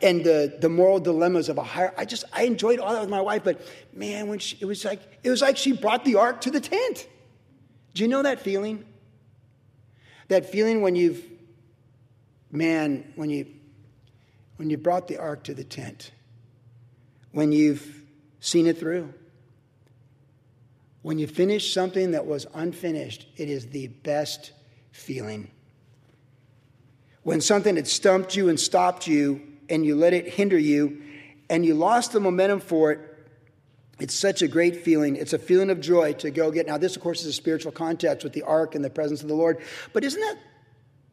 and 0.00 0.24
the, 0.24 0.56
the 0.60 0.68
moral 0.68 1.00
dilemmas 1.00 1.48
of 1.48 1.58
a 1.58 1.64
higher. 1.64 1.92
I 1.98 2.04
just, 2.04 2.24
I 2.32 2.44
enjoyed 2.44 2.78
all 2.78 2.92
that 2.92 3.00
with 3.00 3.10
my 3.10 3.20
wife, 3.20 3.42
but 3.42 3.60
man, 3.92 4.28
when 4.28 4.38
she, 4.38 4.56
it 4.60 4.64
was 4.64 4.84
like, 4.84 5.00
it 5.24 5.30
was 5.30 5.42
like 5.42 5.56
she 5.56 5.72
brought 5.72 6.04
the 6.04 6.14
ark 6.14 6.42
to 6.42 6.52
the 6.52 6.60
tent. 6.60 7.08
Do 7.94 8.02
you 8.02 8.08
know 8.08 8.22
that 8.22 8.40
feeling? 8.40 8.84
That 10.28 10.46
feeling 10.46 10.82
when 10.82 10.94
you've, 10.94 11.24
man, 12.52 13.12
when 13.16 13.28
you, 13.28 13.48
when 14.54 14.70
you 14.70 14.76
brought 14.76 15.08
the 15.08 15.18
ark 15.18 15.42
to 15.44 15.54
the 15.54 15.64
tent 15.64 16.12
when 17.32 17.52
you've 17.52 17.99
seen 18.40 18.66
it 18.66 18.78
through. 18.78 19.12
When 21.02 21.18
you 21.18 21.26
finish 21.26 21.72
something 21.72 22.10
that 22.10 22.26
was 22.26 22.46
unfinished, 22.52 23.26
it 23.36 23.48
is 23.48 23.68
the 23.68 23.88
best 23.88 24.52
feeling. 24.92 25.50
When 27.22 27.40
something 27.40 27.76
had 27.76 27.86
stumped 27.86 28.34
you 28.34 28.48
and 28.48 28.58
stopped 28.58 29.06
you, 29.06 29.42
and 29.68 29.86
you 29.86 29.94
let 29.94 30.12
it 30.12 30.26
hinder 30.26 30.58
you, 30.58 31.00
and 31.48 31.64
you 31.64 31.74
lost 31.74 32.12
the 32.12 32.20
momentum 32.20 32.60
for 32.60 32.92
it, 32.92 33.00
it's 34.00 34.14
such 34.14 34.40
a 34.42 34.48
great 34.48 34.76
feeling. 34.76 35.16
It's 35.16 35.34
a 35.34 35.38
feeling 35.38 35.70
of 35.70 35.80
joy 35.80 36.14
to 36.14 36.30
go 36.30 36.50
get. 36.50 36.66
Now, 36.66 36.78
this, 36.78 36.96
of 36.96 37.02
course, 37.02 37.20
is 37.20 37.26
a 37.26 37.32
spiritual 37.32 37.70
context 37.70 38.24
with 38.24 38.32
the 38.32 38.42
ark 38.42 38.74
and 38.74 38.84
the 38.84 38.90
presence 38.90 39.22
of 39.22 39.28
the 39.28 39.34
Lord. 39.34 39.58
But 39.92 40.04
isn't 40.04 40.20
that 40.20 40.38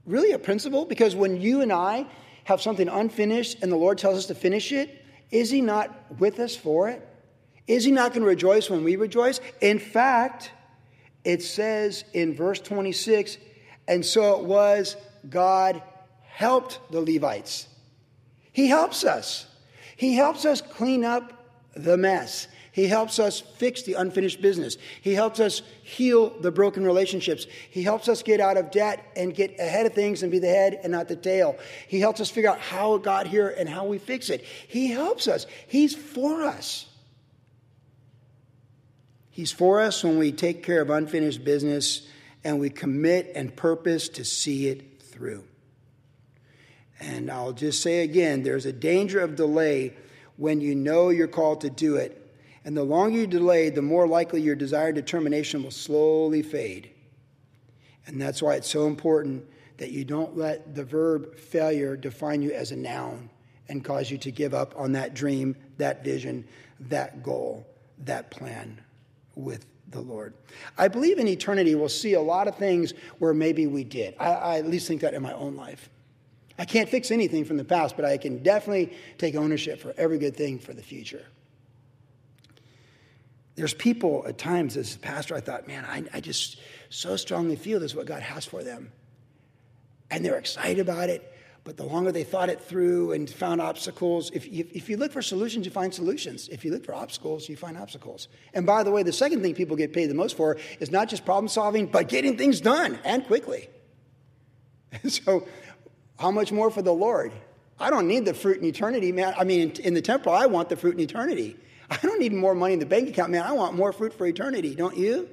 really 0.05 0.31
a 0.31 0.39
principle? 0.39 0.85
Because 0.85 1.15
when 1.15 1.41
you 1.41 1.61
and 1.61 1.71
I 1.71 2.07
have 2.45 2.61
something 2.61 2.87
unfinished 2.87 3.57
and 3.61 3.71
the 3.71 3.75
Lord 3.75 3.97
tells 3.97 4.17
us 4.17 4.25
to 4.27 4.35
finish 4.35 4.71
it, 4.71 5.03
is 5.31 5.49
He 5.49 5.59
not 5.59 6.17
with 6.17 6.39
us 6.39 6.55
for 6.55 6.87
it? 6.87 7.05
Is 7.67 7.83
He 7.83 7.91
not 7.91 8.11
going 8.11 8.21
to 8.21 8.27
rejoice 8.27 8.69
when 8.69 8.83
we 8.83 8.95
rejoice? 8.95 9.39
In 9.61 9.79
fact, 9.79 10.51
it 11.23 11.43
says 11.43 12.05
in 12.13 12.33
verse 12.33 12.59
26 12.59 13.37
and 13.87 14.05
so 14.05 14.39
it 14.39 14.45
was 14.45 14.95
God 15.29 15.81
helped 16.23 16.79
the 16.91 17.01
Levites. 17.01 17.67
He 18.51 18.67
helps 18.67 19.03
us. 19.03 19.47
He 19.95 20.15
helps 20.15 20.45
us 20.45 20.61
clean 20.61 21.03
up 21.03 21.33
the 21.75 21.97
mess. 21.97 22.47
He 22.71 22.87
helps 22.87 23.17
us 23.17 23.39
fix 23.39 23.81
the 23.81 23.93
unfinished 23.93 24.39
business. 24.39 24.77
He 25.01 25.13
helps 25.13 25.39
us 25.39 25.63
heal 25.81 26.29
the 26.41 26.51
broken 26.51 26.85
relationships. 26.85 27.47
He 27.71 27.81
helps 27.81 28.07
us 28.07 28.21
get 28.21 28.39
out 28.39 28.55
of 28.55 28.69
debt 28.69 29.03
and 29.15 29.33
get 29.33 29.59
ahead 29.59 29.87
of 29.87 29.93
things 29.93 30.21
and 30.21 30.31
be 30.31 30.37
the 30.37 30.47
head 30.47 30.79
and 30.83 30.91
not 30.91 31.07
the 31.07 31.15
tail. 31.15 31.57
He 31.87 31.99
helps 31.99 32.21
us 32.21 32.29
figure 32.29 32.51
out 32.51 32.59
how 32.59 32.93
it 32.93 33.03
got 33.03 33.25
here 33.25 33.49
and 33.57 33.67
how 33.67 33.85
we 33.85 33.97
fix 33.97 34.29
it. 34.29 34.43
He 34.67 34.91
helps 34.91 35.27
us. 35.27 35.47
He's 35.67 35.95
for 35.95 36.43
us. 36.43 36.86
He's 39.37 39.51
for 39.51 39.79
us 39.79 40.03
when 40.03 40.17
we 40.17 40.31
take 40.31 40.63
care 40.63 40.81
of 40.81 40.89
unfinished 40.89 41.43
business 41.45 42.07
and 42.43 42.59
we 42.59 42.71
commit 42.71 43.33
and 43.35 43.55
purpose 43.55 44.09
to 44.09 44.25
see 44.25 44.67
it 44.67 44.99
through. 44.99 45.43
And 46.99 47.29
I'll 47.29 47.53
just 47.53 47.83
say 47.83 47.99
again 47.99 48.41
there's 48.41 48.65
a 48.65 48.73
danger 48.73 49.19
of 49.19 49.35
delay 49.35 49.93
when 50.37 50.59
you 50.59 50.73
know 50.73 51.09
you're 51.09 51.27
called 51.27 51.61
to 51.61 51.69
do 51.69 51.97
it. 51.97 52.19
And 52.65 52.75
the 52.75 52.81
longer 52.81 53.19
you 53.19 53.27
delay, 53.27 53.69
the 53.69 53.83
more 53.83 54.07
likely 54.07 54.41
your 54.41 54.55
desired 54.55 54.95
determination 54.95 55.61
will 55.61 55.69
slowly 55.69 56.41
fade. 56.41 56.89
And 58.07 58.19
that's 58.19 58.41
why 58.41 58.55
it's 58.55 58.67
so 58.67 58.87
important 58.87 59.45
that 59.77 59.91
you 59.91 60.03
don't 60.03 60.35
let 60.35 60.73
the 60.73 60.83
verb 60.83 61.37
failure 61.37 61.95
define 61.95 62.41
you 62.41 62.53
as 62.53 62.71
a 62.71 62.75
noun 62.75 63.29
and 63.69 63.85
cause 63.85 64.09
you 64.09 64.17
to 64.17 64.31
give 64.31 64.55
up 64.55 64.73
on 64.75 64.93
that 64.93 65.13
dream, 65.13 65.55
that 65.77 66.03
vision, 66.03 66.47
that 66.79 67.21
goal, 67.21 67.67
that 67.99 68.31
plan 68.31 68.81
with 69.37 69.65
the 69.89 70.01
Lord. 70.01 70.33
I 70.77 70.87
believe 70.87 71.17
in 71.17 71.27
eternity 71.27 71.75
we'll 71.75 71.89
see 71.89 72.13
a 72.13 72.21
lot 72.21 72.47
of 72.47 72.55
things 72.55 72.93
where 73.19 73.33
maybe 73.33 73.67
we 73.67 73.83
did. 73.83 74.15
I, 74.19 74.31
I 74.31 74.57
at 74.57 74.67
least 74.67 74.87
think 74.87 75.01
that 75.01 75.13
in 75.13 75.21
my 75.21 75.33
own 75.33 75.55
life. 75.55 75.89
I 76.59 76.65
can't 76.65 76.89
fix 76.89 77.11
anything 77.11 77.45
from 77.45 77.57
the 77.57 77.63
past, 77.63 77.95
but 77.95 78.03
I 78.03 78.17
can 78.17 78.41
definitely 78.41 78.93
take 79.17 79.35
ownership 79.35 79.79
for 79.79 79.93
every 79.95 80.17
good 80.17 80.35
thing 80.35 80.57
for 80.57 80.73
the 80.73 80.81
future. 80.81 81.25
There's 83.55 83.73
people 83.73 84.25
at 84.27 84.37
times 84.37 84.75
as 84.77 84.95
a 84.95 84.99
pastor, 84.99 85.35
I 85.35 85.39
thought, 85.39 85.67
man, 85.67 85.85
I, 85.85 86.03
I 86.13 86.19
just 86.19 86.59
so 86.89 87.15
strongly 87.15 87.55
feel 87.55 87.79
this 87.79 87.91
is 87.91 87.95
what 87.95 88.05
God 88.05 88.21
has 88.21 88.45
for 88.45 88.63
them. 88.63 88.91
And 90.09 90.23
they're 90.23 90.37
excited 90.37 90.79
about 90.79 91.09
it, 91.09 91.31
but 91.67 91.75
the 91.75 91.83
longer 91.83 92.13
they 92.13 92.23
thought 92.23 92.47
it 92.49 92.61
through 92.61 93.11
and 93.11 93.29
found 93.29 93.59
obstacles, 93.59 94.31
if, 94.33 94.45
if, 94.45 94.71
if, 94.71 94.89
you 94.89 94.95
look 94.95 95.11
for 95.11 95.21
solutions, 95.21 95.65
you 95.65 95.71
find 95.71 95.93
solutions. 95.93 96.47
If 96.47 96.63
you 96.63 96.71
look 96.71 96.85
for 96.85 96.95
obstacles, 96.95 97.49
you 97.49 97.57
find 97.57 97.77
obstacles. 97.77 98.29
And 98.53 98.65
by 98.65 98.83
the 98.83 98.91
way, 98.91 99.03
the 99.03 99.11
second 99.11 99.41
thing 99.41 99.53
people 99.53 99.75
get 99.75 99.91
paid 99.91 100.09
the 100.09 100.13
most 100.13 100.37
for 100.37 100.55
is 100.79 100.91
not 100.91 101.09
just 101.09 101.25
problem 101.25 101.49
solving, 101.49 101.87
but 101.87 102.07
getting 102.07 102.37
things 102.37 102.61
done 102.61 102.97
and 103.03 103.27
quickly. 103.27 103.67
so, 105.09 105.45
how 106.17 106.31
much 106.31 106.53
more 106.53 106.71
for 106.71 106.81
the 106.81 106.93
Lord? 106.93 107.33
I 107.77 107.89
don't 107.89 108.07
need 108.07 108.23
the 108.23 108.33
fruit 108.33 108.59
in 108.59 108.63
eternity, 108.63 109.11
man. 109.11 109.33
I 109.37 109.43
mean, 109.43 109.71
in, 109.71 109.81
in 109.87 109.93
the 109.93 110.01
temple, 110.01 110.31
I 110.31 110.45
want 110.45 110.69
the 110.69 110.77
fruit 110.77 110.93
in 110.93 111.01
eternity. 111.01 111.57
I 111.89 111.97
don't 111.97 112.21
need 112.21 112.31
more 112.31 112.55
money 112.55 112.75
in 112.75 112.79
the 112.79 112.85
bank 112.85 113.09
account, 113.09 113.31
man. 113.31 113.43
I 113.43 113.51
want 113.51 113.75
more 113.75 113.91
fruit 113.91 114.13
for 114.13 114.25
eternity, 114.25 114.73
don't 114.73 114.95
you? 114.95 115.27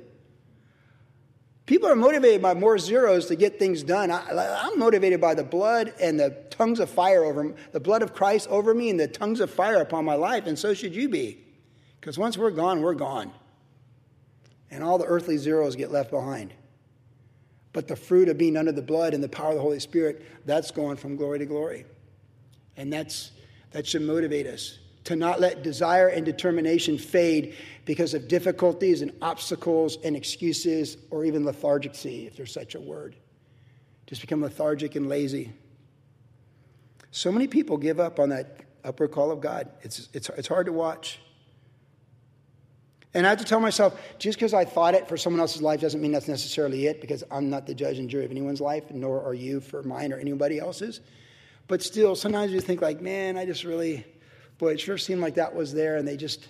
People 1.67 1.89
are 1.89 1.97
motivated 1.97 2.43
by 2.43 2.53
more 2.53 2.79
zeros 2.79 3.27
to 3.27 3.37
get 3.37 3.59
things 3.59 3.83
done. 3.83 4.11
I, 4.11 4.67
am 4.67 4.79
motivated 4.79 5.21
by 5.21 5.35
the 5.35 5.45
blood 5.45 5.95
and 5.99 6.21
the 6.21 6.31
tongues 6.51 6.79
of 6.79 6.91
fire 6.91 7.25
over 7.25 7.55
the 7.73 7.81
blood 7.81 8.03
of 8.03 8.13
Christ 8.13 8.49
over 8.49 8.75
me 8.75 8.91
and 8.91 9.01
the 9.01 9.09
tongues 9.09 9.41
of 9.41 9.51
fire 9.51 9.81
upon 9.81 10.05
my 10.05 10.15
life, 10.15 10.47
and 10.47 10.59
so 10.59 10.75
should 10.75 10.95
you 10.95 11.09
be. 11.09 11.43
Because 12.01 12.19
once 12.19 12.37
we're 12.37 12.51
gone, 12.51 12.83
we're 12.83 12.95
gone. 12.95 13.33
And 14.71 14.85
all 14.85 14.99
the 14.99 15.07
earthly 15.07 15.39
zeros 15.39 15.75
get 15.75 15.91
left 15.91 16.11
behind. 16.11 16.53
But 17.73 17.89
the 17.89 17.97
fruit 17.97 18.29
of 18.29 18.37
being 18.37 18.59
under 18.59 18.73
the 18.73 18.83
blood 18.83 19.15
and 19.15 19.25
the 19.25 19.29
power 19.29 19.51
of 19.51 19.55
the 19.57 19.63
Holy 19.63 19.81
Spirit, 19.81 20.23
that's 20.45 20.71
going 20.71 20.97
from 20.97 21.17
glory 21.17 21.39
to 21.39 21.47
glory. 21.47 21.87
And 22.77 22.93
that's, 22.93 23.31
that 23.71 23.87
should 23.87 24.03
motivate 24.03 24.47
us 24.47 24.79
to 25.05 25.17
not 25.17 25.41
let 25.41 25.63
desire 25.63 26.09
and 26.09 26.25
determination 26.25 26.99
fade 26.99 27.55
because 27.85 28.15
of 28.15 28.27
difficulties 28.27 29.03
and 29.03 29.13
obstacles 29.21 29.99
and 30.03 30.17
excuses 30.17 30.97
or 31.11 31.25
even 31.25 31.45
lethargy, 31.45 32.27
if 32.27 32.37
there's 32.37 32.53
such 32.53 32.75
a 32.75 32.81
word. 32.81 33.15
Just 34.07 34.21
become 34.21 34.43
lethargic 34.43 34.97
and 34.97 35.09
lazy. 35.09 35.53
So 37.11 37.31
many 37.31 37.47
people 37.47 37.77
give 37.77 38.01
up 38.01 38.19
on 38.19 38.31
that 38.31 38.61
upward 38.83 39.13
call 39.13 39.31
of 39.31 39.41
God. 39.41 39.71
It's, 39.83 40.09
it's, 40.13 40.29
it's 40.31 40.49
hard 40.49 40.67
to 40.67 40.73
watch. 40.73 41.21
And 43.13 43.27
I 43.27 43.31
have 43.31 43.39
to 43.39 43.45
tell 43.45 43.61
myself, 43.61 43.99
just 44.19 44.39
because 44.39 44.53
I 44.53 44.65
thought 44.65 44.95
it 44.95 45.07
for 45.07 45.17
someone 45.17 45.41
else's 45.41 45.63
life 45.63 45.81
doesn't 45.81 46.01
mean 46.01 46.11
that's 46.11 46.27
necessarily 46.27 46.87
it, 46.87 47.01
because 47.01 47.23
I'm 47.31 47.49
not 47.49 47.67
the 47.67 47.75
judge 47.75 47.99
and 47.99 48.11
jury 48.11 48.25
of 48.25 48.33
anyone's 48.33 48.61
life, 48.61 48.91
nor 48.91 49.23
are 49.23 49.35
you 49.35 49.61
for 49.61 49.83
mine 49.85 50.13
or 50.13 50.19
anybody 50.19 50.59
else's. 50.59 51.01
But 51.69 51.81
still, 51.81 52.17
sometimes 52.17 52.53
you 52.53 52.61
think 52.61 52.83
like, 52.83 53.01
man, 53.01 53.37
I 53.37 53.47
just 53.47 53.63
really, 53.63 54.05
boy, 54.59 54.73
it 54.73 54.81
sure 54.81 54.99
seemed 54.99 55.21
like 55.21 55.35
that 55.35 55.55
was 55.55 55.73
there, 55.73 55.97
and 55.97 56.07
they 56.07 56.17
just. 56.17 56.49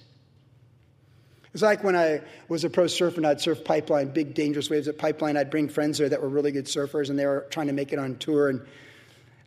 It's 1.52 1.62
like 1.62 1.84
when 1.84 1.94
I 1.94 2.20
was 2.49 2.64
a 2.64 2.70
pro 2.70 2.88
surfer 2.88 3.18
and 3.18 3.26
I'd 3.26 3.40
surf 3.40 3.64
pipeline, 3.64 4.08
big 4.08 4.34
dangerous 4.34 4.68
waves 4.68 4.88
at 4.88 4.99
pipeline. 4.99 5.37
I'd 5.37 5.50
bring 5.50 5.68
friends 5.68 5.99
there 5.99 6.08
that 6.08 6.20
were 6.20 6.28
really 6.28 6.50
good 6.50 6.64
surfers, 6.64 7.11
and 7.11 7.18
they 7.18 7.26
were 7.26 7.46
trying 7.50 7.68
to 7.68 7.73
make 7.73 7.92
it 7.92 7.99
on 8.00 8.16
tour. 8.16 8.49
And 8.49 8.61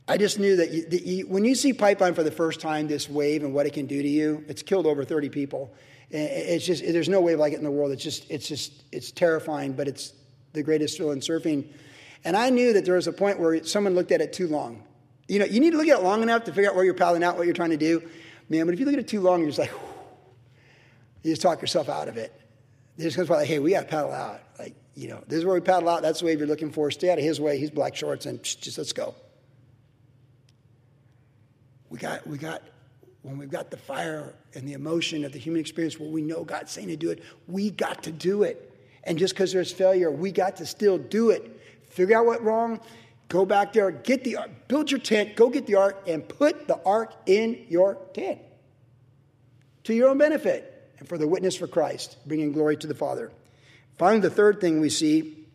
I 0.08 0.16
just 0.18 0.40
knew 0.40 0.56
that, 0.56 0.72
you, 0.72 0.86
that 0.86 1.04
you, 1.06 1.28
when 1.28 1.44
you 1.44 1.54
see 1.54 1.74
pipeline 1.74 2.14
for 2.14 2.24
the 2.24 2.32
first 2.32 2.62
time, 2.62 2.88
this 2.88 3.10
wave 3.10 3.44
and 3.44 3.54
what 3.54 3.66
it 3.66 3.74
can 3.74 3.88
do 3.88 4.02
to 4.02 4.08
you, 4.08 4.46
it's 4.48 4.64
killed 4.64 4.86
over 4.86 5.04
30 5.04 5.28
people. 5.28 5.74
It's 6.10 6.66
just 6.66 6.82
there's 6.82 7.10
no 7.10 7.20
wave 7.20 7.40
like 7.40 7.52
it 7.52 7.58
in 7.58 7.66
the 7.66 7.72
world. 7.72 7.92
It's 7.92 8.04
just 8.04 8.30
it's 8.32 8.48
just 8.48 8.72
it's 8.94 9.12
terrifying, 9.12 9.74
but 9.74 9.90
it's 9.90 10.14
the 10.54 10.64
greatest 10.64 10.96
thrill 10.96 11.12
in 11.12 11.20
surfing. 11.20 11.68
And 12.24 12.38
I 12.38 12.50
knew 12.50 12.72
that 12.74 12.86
there 12.86 12.96
was 12.96 13.08
a 13.08 13.12
point 13.12 13.40
where 13.40 13.62
someone 13.66 13.94
looked 13.94 14.14
at 14.14 14.22
it 14.22 14.32
too 14.32 14.48
long. 14.48 14.84
You 15.28 15.40
know, 15.40 15.46
you 15.46 15.60
need 15.60 15.72
to 15.72 15.78
look 15.78 15.90
at 15.90 16.00
it 16.00 16.04
long 16.04 16.24
enough 16.24 16.46
to 16.46 16.54
figure 16.54 16.70
out 16.70 16.76
where 16.76 16.86
you're 16.86 16.94
paddling 16.94 17.24
out, 17.24 17.38
what 17.38 17.46
you're 17.46 17.54
trying 17.54 17.72
to 17.72 17.78
do. 17.78 18.02
Man, 18.50 18.66
but 18.66 18.74
if 18.74 18.80
you 18.80 18.86
look 18.86 18.94
at 18.94 19.00
it 19.00 19.08
too 19.08 19.22
long, 19.22 19.42
you're 19.42 19.50
just 19.50 19.60
like, 19.60 19.70
whew, 19.70 19.90
you 21.24 21.32
just 21.32 21.42
talk 21.42 21.62
yourself 21.62 21.90
out 21.90 22.08
of 22.08 22.18
it. 22.18 22.32
Just 22.98 23.16
comes 23.16 23.28
by 23.28 23.36
like, 23.36 23.48
hey, 23.48 23.60
we 23.60 23.72
got 23.72 23.82
to 23.82 23.88
paddle 23.88 24.12
out. 24.12 24.42
Like, 24.58 24.76
you 24.96 25.08
know, 25.08 25.22
this 25.28 25.40
is 25.40 25.46
where 25.46 25.54
we 25.54 25.62
paddle 25.62 25.90
out. 25.90 26.02
That's 26.02 26.20
the 26.20 26.26
wave 26.26 26.40
you're 26.40 26.48
looking 26.48 26.72
for. 26.72 26.90
Stay 26.90 27.12
out 27.12 27.18
of 27.18 27.24
his 27.24 27.40
way. 27.40 27.60
He's 27.60 27.70
black 27.70 27.96
shorts, 27.96 28.26
and 28.26 28.42
just 28.42 28.78
let's 28.78 28.94
go. 28.94 29.14
We 31.90 32.00
got, 32.00 32.26
we 32.26 32.38
got, 32.38 32.64
when 33.22 33.38
we've 33.38 33.52
got 33.52 33.70
the 33.70 33.78
fire 33.78 34.34
and 34.56 34.68
the 34.68 34.74
emotion 34.74 35.26
of 35.26 35.32
the 35.32 35.40
human 35.40 35.62
experience 35.62 36.00
where 36.00 36.10
we 36.10 36.22
know 36.22 36.44
God's 36.44 36.72
saying 36.72 36.88
to 36.88 36.98
do 36.98 37.12
it, 37.12 37.24
we 37.48 37.70
got 37.70 38.04
to 38.04 38.12
do 38.12 38.44
it. 38.44 38.74
And 39.04 39.18
just 39.18 39.34
because 39.34 39.54
there's 39.54 39.72
failure, 39.72 40.12
we 40.12 40.32
got 40.32 40.58
to 40.58 40.66
still 40.66 40.98
do 40.98 41.30
it. 41.30 41.62
Figure 41.90 42.18
out 42.18 42.26
what 42.26 42.44
wrong, 42.44 42.80
Go 43.30 43.46
back 43.46 43.74
there, 43.74 43.92
get 43.92 44.24
the 44.24 44.38
ark, 44.38 44.50
build 44.68 44.90
your 44.90 45.02
tent, 45.02 45.36
go 45.36 45.50
get 45.50 45.68
the 45.68 45.76
ark, 45.76 46.04
and 46.08 46.28
put 46.28 46.68
the 46.68 46.82
ark 46.84 47.14
in 47.26 47.66
your 47.68 47.96
tent 48.14 48.40
to 49.84 49.94
your 49.94 50.10
own 50.10 50.18
benefit 50.18 50.92
and 51.00 51.08
for 51.08 51.18
the 51.18 51.28
witness 51.28 51.56
for 51.56 51.68
Christ, 51.68 52.18
bringing 52.26 52.52
glory 52.54 52.78
to 52.78 52.88
the 52.88 52.96
Father. 52.96 53.32
Finally, 53.98 54.22
the 54.22 54.30
third 54.30 54.62
thing 54.62 54.80
we 54.80 54.90
see, 54.90 55.46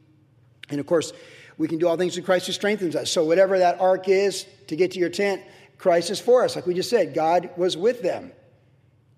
and 0.68 0.80
of 0.80 0.86
course, 0.86 1.12
we 1.58 1.68
can 1.68 1.78
do 1.78 1.88
all 1.88 1.96
things 1.96 2.14
through 2.14 2.24
Christ 2.24 2.46
who 2.46 2.52
strengthens 2.52 2.96
us. 2.96 3.10
So, 3.10 3.24
whatever 3.24 3.58
that 3.58 3.80
ark 3.80 4.08
is 4.08 4.46
to 4.68 4.76
get 4.76 4.92
to 4.92 4.98
your 4.98 5.10
tent, 5.10 5.42
Christ 5.78 6.10
is 6.10 6.20
for 6.20 6.44
us. 6.44 6.56
Like 6.56 6.66
we 6.66 6.74
just 6.74 6.90
said, 6.90 7.14
God 7.14 7.50
was 7.56 7.76
with 7.76 8.02
them. 8.02 8.32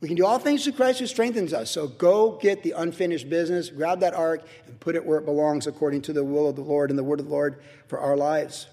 We 0.05 0.09
can 0.09 0.19
do 0.19 0.27
all 0.27 0.39
things 0.39 0.65
through 0.65 0.75
Christ 0.75 0.99
who 0.99 1.07
strengthens 1.07 1.55
us. 1.55 1.71
So 1.71 1.89
go 1.89 2.33
get 2.33 2.63
the 2.63 2.73
unfinished 2.73 3.31
business, 3.31 3.71
grab 3.71 4.01
that 4.01 4.13
ark, 4.13 4.47
and 4.67 4.79
put 4.79 4.97
it 4.97 5.07
where 5.07 5.17
it 5.17 5.25
belongs 5.25 5.67
according 5.67 6.03
to 6.03 6.13
the 6.13 6.23
will 6.23 6.47
of 6.47 6.57
the 6.57 6.63
Lord 6.63 6.91
and 6.91 6.99
the 6.99 7.03
word 7.03 7.21
of 7.21 7.27
the 7.27 7.33
Lord 7.33 7.63
for 7.87 7.99
our 7.99 8.15
lives. 8.15 8.67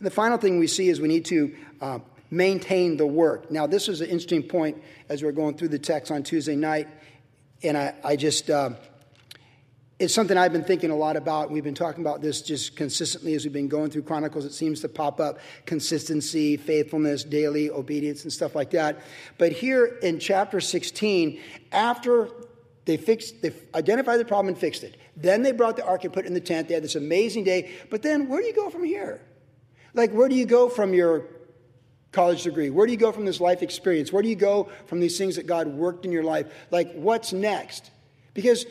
And 0.00 0.04
the 0.04 0.10
final 0.10 0.38
thing 0.38 0.58
we 0.58 0.66
see 0.66 0.88
is 0.88 1.00
we 1.00 1.06
need 1.06 1.24
to 1.26 1.54
uh, 1.80 1.98
maintain 2.32 2.96
the 2.96 3.06
work. 3.06 3.48
Now, 3.48 3.64
this 3.64 3.88
is 3.88 4.00
an 4.00 4.08
interesting 4.08 4.42
point 4.42 4.82
as 5.08 5.22
we're 5.22 5.30
going 5.30 5.56
through 5.56 5.68
the 5.68 5.78
text 5.78 6.10
on 6.10 6.24
Tuesday 6.24 6.56
night. 6.56 6.88
And 7.62 7.78
I, 7.78 7.94
I 8.02 8.16
just, 8.16 8.50
uh, 8.50 8.70
it's 10.02 10.12
something 10.12 10.36
I've 10.36 10.52
been 10.52 10.64
thinking 10.64 10.90
a 10.90 10.96
lot 10.96 11.14
about. 11.14 11.52
We've 11.52 11.62
been 11.62 11.76
talking 11.76 12.02
about 12.02 12.20
this 12.20 12.42
just 12.42 12.74
consistently 12.74 13.34
as 13.34 13.44
we've 13.44 13.52
been 13.52 13.68
going 13.68 13.88
through 13.88 14.02
Chronicles. 14.02 14.44
It 14.44 14.52
seems 14.52 14.80
to 14.80 14.88
pop 14.88 15.20
up 15.20 15.38
consistency, 15.64 16.56
faithfulness, 16.56 17.22
daily 17.22 17.70
obedience, 17.70 18.24
and 18.24 18.32
stuff 18.32 18.56
like 18.56 18.72
that. 18.72 18.98
But 19.38 19.52
here 19.52 20.00
in 20.02 20.18
chapter 20.18 20.60
16, 20.60 21.40
after 21.70 22.30
they 22.84 22.96
fixed, 22.96 23.42
they 23.42 23.52
identified 23.76 24.18
the 24.18 24.24
problem 24.24 24.48
and 24.48 24.58
fixed 24.58 24.82
it, 24.82 24.96
then 25.16 25.42
they 25.42 25.52
brought 25.52 25.76
the 25.76 25.86
ark 25.86 26.02
and 26.02 26.12
put 26.12 26.24
it 26.24 26.28
in 26.28 26.34
the 26.34 26.40
tent. 26.40 26.66
They 26.66 26.74
had 26.74 26.82
this 26.82 26.96
amazing 26.96 27.44
day. 27.44 27.70
But 27.88 28.02
then 28.02 28.28
where 28.28 28.40
do 28.40 28.48
you 28.48 28.54
go 28.54 28.70
from 28.70 28.82
here? 28.82 29.20
Like, 29.94 30.10
where 30.10 30.28
do 30.28 30.34
you 30.34 30.46
go 30.46 30.68
from 30.68 30.94
your 30.94 31.26
college 32.10 32.42
degree? 32.42 32.70
Where 32.70 32.86
do 32.86 32.92
you 32.92 32.98
go 32.98 33.12
from 33.12 33.24
this 33.24 33.40
life 33.40 33.62
experience? 33.62 34.12
Where 34.12 34.22
do 34.22 34.28
you 34.28 34.34
go 34.34 34.68
from 34.86 34.98
these 34.98 35.16
things 35.16 35.36
that 35.36 35.46
God 35.46 35.68
worked 35.68 36.04
in 36.04 36.10
your 36.10 36.24
life? 36.24 36.52
Like, 36.72 36.92
what's 36.94 37.32
next? 37.32 37.92
Because 38.34 38.66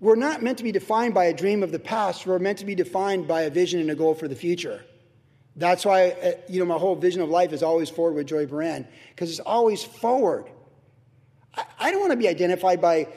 we're 0.00 0.16
not 0.16 0.42
meant 0.42 0.58
to 0.58 0.64
be 0.64 0.72
defined 0.72 1.14
by 1.14 1.26
a 1.26 1.34
dream 1.34 1.62
of 1.62 1.72
the 1.72 1.78
past. 1.78 2.26
We're 2.26 2.38
meant 2.38 2.58
to 2.58 2.64
be 2.64 2.74
defined 2.74 3.28
by 3.28 3.42
a 3.42 3.50
vision 3.50 3.80
and 3.80 3.90
a 3.90 3.94
goal 3.94 4.14
for 4.14 4.28
the 4.28 4.34
future. 4.34 4.82
That's 5.56 5.84
why, 5.84 6.10
uh, 6.10 6.32
you 6.48 6.58
know, 6.58 6.64
my 6.64 6.78
whole 6.78 6.96
vision 6.96 7.20
of 7.20 7.28
life 7.28 7.52
is 7.52 7.62
always 7.62 7.90
forward 7.90 8.14
with 8.14 8.26
Joey 8.26 8.46
Buran, 8.46 8.86
because 9.10 9.30
it's 9.30 9.40
always 9.40 9.84
forward. 9.84 10.46
I, 11.54 11.64
I 11.78 11.90
don't 11.90 12.00
want 12.00 12.12
to 12.12 12.16
be 12.16 12.28
identified 12.28 12.80
by, 12.80 13.08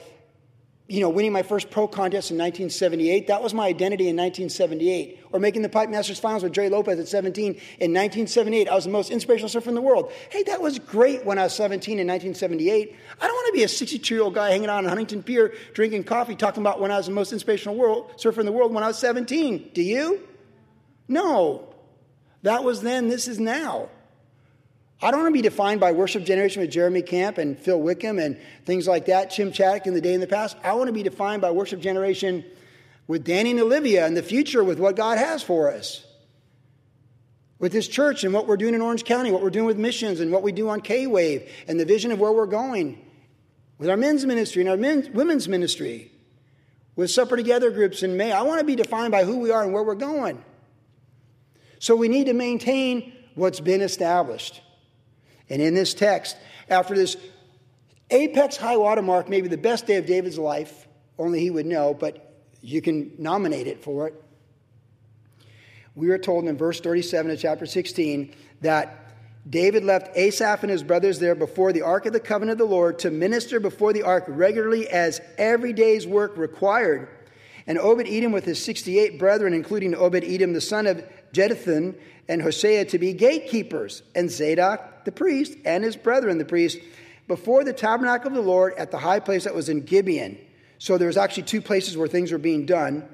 you 0.87 0.99
know, 0.99 1.09
winning 1.09 1.31
my 1.31 1.43
first 1.43 1.71
pro 1.71 1.87
contest 1.87 2.29
in 2.29 2.37
1978. 2.37 3.27
That 3.27 3.41
was 3.41 3.53
my 3.53 3.67
identity 3.67 4.09
in 4.09 4.17
1978. 4.17 5.21
Or 5.31 5.39
making 5.39 5.61
the 5.61 5.69
Pipe 5.69 5.89
Masters 5.89 6.19
Finals 6.19 6.43
with 6.43 6.51
Gerry 6.51 6.69
Lopez 6.69 6.99
at 6.99 7.07
17 7.07 7.45
in 7.45 7.55
1978. 7.55 8.67
I 8.67 8.75
was 8.75 8.83
the 8.83 8.89
most 8.89 9.09
inspirational 9.09 9.47
surfer 9.47 9.69
in 9.69 9.75
the 9.75 9.81
world. 9.81 10.11
Hey, 10.29 10.43
that 10.43 10.61
was 10.61 10.79
great 10.79 11.25
when 11.25 11.39
I 11.39 11.43
was 11.43 11.55
17 11.55 11.99
in 11.99 12.07
1978. 12.07 12.95
I 13.21 13.27
don't 13.27 13.33
want 13.33 13.47
to 13.47 13.53
be 13.53 13.63
a 13.63 13.67
62 13.69 14.13
year 14.13 14.23
old 14.23 14.35
guy 14.35 14.51
hanging 14.51 14.69
out 14.69 14.79
on 14.79 14.85
Huntington 14.85 15.23
Pier 15.23 15.53
drinking 15.73 16.03
coffee 16.03 16.35
talking 16.35 16.61
about 16.61 16.81
when 16.81 16.91
I 16.91 16.97
was 16.97 17.05
the 17.05 17.13
most 17.13 17.31
inspirational 17.31 17.77
world, 17.77 18.11
surfer 18.17 18.41
in 18.41 18.45
the 18.45 18.51
world 18.51 18.73
when 18.73 18.83
I 18.83 18.87
was 18.87 18.97
17. 18.99 19.71
Do 19.73 19.81
you? 19.81 20.27
No. 21.07 21.73
That 22.41 22.65
was 22.65 22.81
then, 22.81 23.07
this 23.07 23.29
is 23.29 23.39
now. 23.39 23.89
I 25.03 25.11
don't 25.11 25.19
want 25.19 25.33
to 25.33 25.37
be 25.37 25.41
defined 25.41 25.81
by 25.81 25.91
worship 25.91 26.23
generation 26.23 26.61
with 26.61 26.71
Jeremy 26.71 27.01
Camp 27.01 27.37
and 27.37 27.59
Phil 27.59 27.79
Wickham 27.79 28.19
and 28.19 28.39
things 28.63 28.87
like 28.87 29.07
that, 29.07 29.31
Chim 29.31 29.51
Chaddock 29.51 29.85
in 29.85 29.93
the 29.93 29.99
day 29.99 30.13
in 30.13 30.21
the 30.21 30.27
past. 30.27 30.55
I 30.63 30.71
want 30.75 30.87
to 30.87 30.93
be 30.93 31.03
defined 31.03 31.41
by 31.41 31.51
worship 31.51 31.81
generation 31.81 32.45
with 33.05 33.25
Danny 33.25 33.51
and 33.51 33.59
Olivia 33.59 34.05
and 34.05 34.15
the 34.15 34.23
future 34.23 34.63
with 34.63 34.79
what 34.79 34.95
God 34.95 35.17
has 35.17 35.43
for 35.43 35.69
us. 35.69 36.05
With 37.59 37.73
this 37.73 37.89
church 37.89 38.23
and 38.23 38.33
what 38.33 38.47
we're 38.47 38.55
doing 38.55 38.75
in 38.75 38.81
Orange 38.81 39.03
County, 39.03 39.29
what 39.29 39.41
we're 39.41 39.49
doing 39.49 39.65
with 39.65 39.77
missions 39.77 40.21
and 40.21 40.31
what 40.31 40.41
we 40.41 40.53
do 40.53 40.69
on 40.69 40.79
K 40.79 41.05
Wave 41.05 41.51
and 41.67 41.77
the 41.77 41.85
vision 41.85 42.13
of 42.13 42.19
where 42.19 42.31
we're 42.31 42.45
going. 42.45 43.05
With 43.79 43.89
our 43.89 43.97
men's 43.97 44.25
ministry 44.25 44.61
and 44.61 44.69
our 44.69 44.77
men's, 44.77 45.09
women's 45.09 45.49
ministry. 45.49 46.13
With 46.95 47.11
Supper 47.11 47.35
Together 47.35 47.71
groups 47.71 48.03
in 48.03 48.15
May. 48.15 48.31
I 48.31 48.43
want 48.43 48.59
to 48.59 48.65
be 48.65 48.77
defined 48.77 49.11
by 49.11 49.25
who 49.25 49.39
we 49.39 49.51
are 49.51 49.63
and 49.63 49.73
where 49.73 49.83
we're 49.83 49.95
going. 49.95 50.41
So 51.79 51.93
we 51.93 52.07
need 52.07 52.27
to 52.27 52.33
maintain 52.33 53.11
what's 53.35 53.59
been 53.59 53.81
established. 53.81 54.61
And 55.53 55.61
in 55.61 55.75
this 55.75 55.93
text, 55.93 56.35
after 56.67 56.95
this 56.95 57.15
apex 58.09 58.57
high 58.57 58.75
water 58.75 59.03
mark, 59.03 59.29
maybe 59.29 59.47
the 59.47 59.55
best 59.55 59.85
day 59.85 59.97
of 59.97 60.07
David's 60.07 60.39
life, 60.39 60.87
only 61.19 61.41
he 61.41 61.51
would 61.51 61.67
know, 61.67 61.93
but 61.93 62.41
you 62.61 62.81
can 62.81 63.11
nominate 63.19 63.67
it 63.67 63.83
for 63.83 64.07
it. 64.07 64.15
We 65.93 66.09
are 66.09 66.17
told 66.17 66.45
in 66.45 66.57
verse 66.57 66.79
37 66.79 67.29
of 67.29 67.39
chapter 67.39 67.67
16 67.67 68.33
that 68.61 69.13
David 69.47 69.83
left 69.83 70.17
Asaph 70.17 70.63
and 70.63 70.71
his 70.71 70.81
brothers 70.81 71.19
there 71.19 71.35
before 71.35 71.71
the 71.71 71.83
ark 71.83 72.07
of 72.07 72.13
the 72.13 72.19
covenant 72.19 72.59
of 72.59 72.67
the 72.67 72.73
Lord 72.73 72.97
to 72.99 73.11
minister 73.11 73.59
before 73.59 73.93
the 73.93 74.01
ark 74.01 74.23
regularly 74.27 74.89
as 74.89 75.21
every 75.37 75.71
day's 75.71 76.07
work 76.07 76.35
required. 76.35 77.09
And 77.67 77.77
Obed 77.77 78.07
Edom 78.07 78.31
with 78.31 78.45
his 78.45 78.63
68 78.65 79.19
brethren, 79.19 79.53
including 79.53 79.93
Obed 79.93 80.23
Edom, 80.23 80.53
the 80.53 80.61
son 80.61 80.87
of 80.87 81.07
Jeduthun, 81.33 81.95
and 82.29 82.41
Hosea 82.41 82.85
to 82.85 82.99
be 82.99 83.11
gatekeepers, 83.11 84.03
and 84.15 84.31
Zadok 84.31 85.03
the 85.03 85.11
priest 85.11 85.57
and 85.65 85.83
his 85.83 85.97
brethren 85.97 86.37
the 86.37 86.45
priest, 86.45 86.79
before 87.27 87.63
the 87.63 87.73
tabernacle 87.73 88.27
of 88.27 88.33
the 88.33 88.41
Lord 88.41 88.73
at 88.75 88.91
the 88.91 88.97
high 88.97 89.19
place 89.19 89.43
that 89.43 89.55
was 89.55 89.69
in 89.69 89.81
Gibeon. 89.81 90.37
So 90.77 90.97
there 90.97 91.07
was 91.07 91.17
actually 91.17 91.43
two 91.43 91.61
places 91.61 91.97
where 91.97 92.07
things 92.07 92.31
were 92.31 92.37
being 92.37 92.65
done 92.65 93.07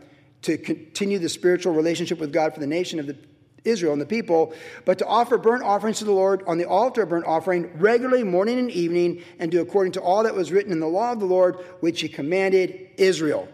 to 0.44 0.58
continue 0.58 1.20
the 1.20 1.30
spiritual 1.30 1.74
relationship 1.74 2.20
with 2.20 2.32
God 2.32 2.54
for 2.54 2.60
the 2.60 2.68
nation 2.68 3.00
of 3.00 3.08
the 3.08 3.18
Israel 3.66 3.94
and 3.94 4.02
the 4.02 4.06
people, 4.06 4.54
but 4.86 4.98
to 5.00 5.06
offer 5.06 5.38
burnt 5.38 5.64
offerings 5.64 6.00
to 6.00 6.06
the 6.06 6.12
Lord 6.12 6.44
on 6.48 6.58
the 6.58 6.66
altar 6.66 7.02
of 7.02 7.10
burnt 7.10 7.26
offering 7.26 7.70
regularly, 7.78 8.24
morning 8.24 8.58
and 8.58 8.72
evening, 8.72 9.22
and 9.38 9.52
do 9.52 9.62
according 9.62 9.92
to 9.94 10.02
all 10.02 10.24
that 10.24 10.34
was 10.34 10.52
written 10.52 10.72
in 10.72 10.80
the 10.80 10.88
law 10.88 11.12
of 11.12 11.20
the 11.20 11.26
Lord, 11.26 11.58
which 11.82 12.02
he 12.02 12.08
commanded 12.08 12.90
Israel. 12.98 13.50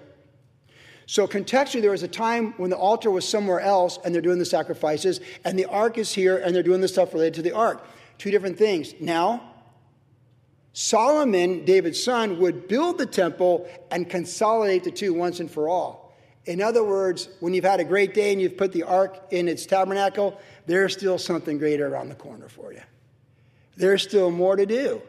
So, 1.08 1.28
contextually, 1.28 1.82
there 1.82 1.92
was 1.92 2.04
a 2.04 2.08
time 2.08 2.54
when 2.58 2.72
the 2.72 2.78
altar 2.78 3.12
was 3.12 3.28
somewhere 3.28 3.60
else 3.60 4.00
and 4.04 4.14
they're 4.14 4.22
doing 4.22 4.40
the 4.40 4.46
sacrifices, 4.46 5.22
and 5.44 5.58
the 5.58 5.66
ark 5.66 5.98
is 5.98 6.12
here 6.12 6.38
and 6.38 6.56
they're 6.56 6.64
doing 6.64 6.82
the 6.82 6.88
stuff 6.88 7.14
related 7.14 7.36
to 7.36 7.42
the 7.44 7.52
ark. 7.52 7.86
Two 8.18 8.32
different 8.32 8.58
things. 8.58 8.96
Now, 9.00 9.52
Solomon, 10.74 11.64
David's 11.64 12.04
son, 12.04 12.40
would 12.40 12.68
build 12.68 12.98
the 12.98 13.06
temple 13.06 13.70
and 13.92 14.10
consolidate 14.10 14.84
the 14.84 14.92
two 14.92 15.14
once 15.14 15.40
and 15.40 15.50
for 15.50 15.70
all. 15.70 16.14
In 16.46 16.62
other 16.62 16.84
words, 16.84 17.30
when 17.40 17.54
you've 17.54 17.66
had 17.66 17.80
a 17.80 17.84
great 17.84 18.14
day 18.14 18.32
and 18.32 18.42
you've 18.42 18.58
put 18.58 18.72
the 18.72 18.84
ark 18.84 19.28
in 19.32 19.48
its 19.48 19.66
tabernacle, 19.66 20.40
there's 20.66 20.94
still 20.94 21.18
something 21.18 21.58
greater 21.58 21.88
around 21.88 22.10
the 22.10 22.16
corner 22.16 22.48
for 22.50 22.74
you. 22.74 22.82
There's 23.78 24.04
still 24.04 24.32
more 24.32 24.56
to 24.56 24.66
do. 24.66 25.02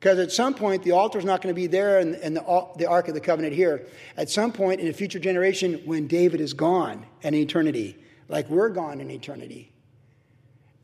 Because 0.00 0.18
at 0.18 0.32
some 0.32 0.54
point, 0.54 0.82
the 0.82 0.92
altar 0.92 1.18
is 1.18 1.26
not 1.26 1.42
going 1.42 1.54
to 1.54 1.60
be 1.60 1.66
there 1.66 1.98
and, 1.98 2.14
and 2.16 2.34
the, 2.34 2.68
the 2.78 2.86
Ark 2.86 3.08
of 3.08 3.14
the 3.14 3.20
Covenant 3.20 3.52
here. 3.52 3.86
At 4.16 4.30
some 4.30 4.50
point 4.50 4.80
in 4.80 4.88
a 4.88 4.94
future 4.94 5.18
generation, 5.18 5.74
when 5.84 6.06
David 6.06 6.40
is 6.40 6.54
gone 6.54 7.04
in 7.20 7.34
eternity, 7.34 7.98
like 8.26 8.48
we're 8.48 8.70
gone 8.70 9.02
in 9.02 9.10
eternity, 9.10 9.70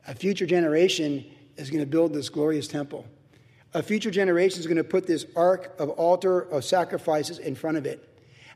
a 0.06 0.14
future 0.14 0.44
generation 0.44 1.24
is 1.56 1.70
going 1.70 1.82
to 1.82 1.88
build 1.88 2.12
this 2.12 2.28
glorious 2.28 2.68
temple. 2.68 3.06
A 3.72 3.82
future 3.82 4.10
generation 4.10 4.60
is 4.60 4.66
going 4.66 4.76
to 4.76 4.84
put 4.84 5.06
this 5.06 5.24
ark 5.34 5.74
of 5.78 5.88
altar 5.90 6.40
of 6.40 6.62
sacrifices 6.62 7.38
in 7.38 7.54
front 7.54 7.78
of 7.78 7.86
it. 7.86 8.06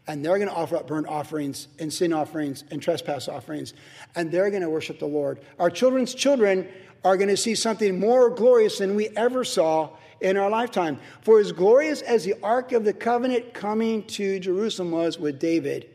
And 0.06 0.22
they're 0.22 0.36
going 0.36 0.48
to 0.48 0.54
offer 0.54 0.76
up 0.76 0.86
burnt 0.86 1.06
offerings 1.06 1.68
and 1.78 1.92
sin 1.92 2.12
offerings 2.12 2.64
and 2.70 2.82
trespass 2.82 3.28
offerings. 3.28 3.72
And 4.14 4.30
they're 4.30 4.50
going 4.50 4.62
to 4.62 4.70
worship 4.70 4.98
the 4.98 5.06
Lord. 5.06 5.40
Our 5.58 5.70
children's 5.70 6.14
children 6.14 6.68
are 7.02 7.16
going 7.16 7.28
to 7.28 7.36
see 7.36 7.54
something 7.54 7.98
more 7.98 8.28
glorious 8.28 8.78
than 8.78 8.94
we 8.94 9.08
ever 9.16 9.42
saw 9.42 9.90
in 10.20 10.36
our 10.36 10.50
lifetime. 10.50 10.98
For 11.22 11.40
as 11.40 11.52
glorious 11.52 12.02
as 12.02 12.24
the 12.24 12.34
Ark 12.42 12.72
of 12.72 12.84
the 12.84 12.92
Covenant 12.92 13.54
coming 13.54 14.04
to 14.08 14.38
Jerusalem 14.38 14.90
was 14.90 15.18
with 15.18 15.38
David, 15.38 15.88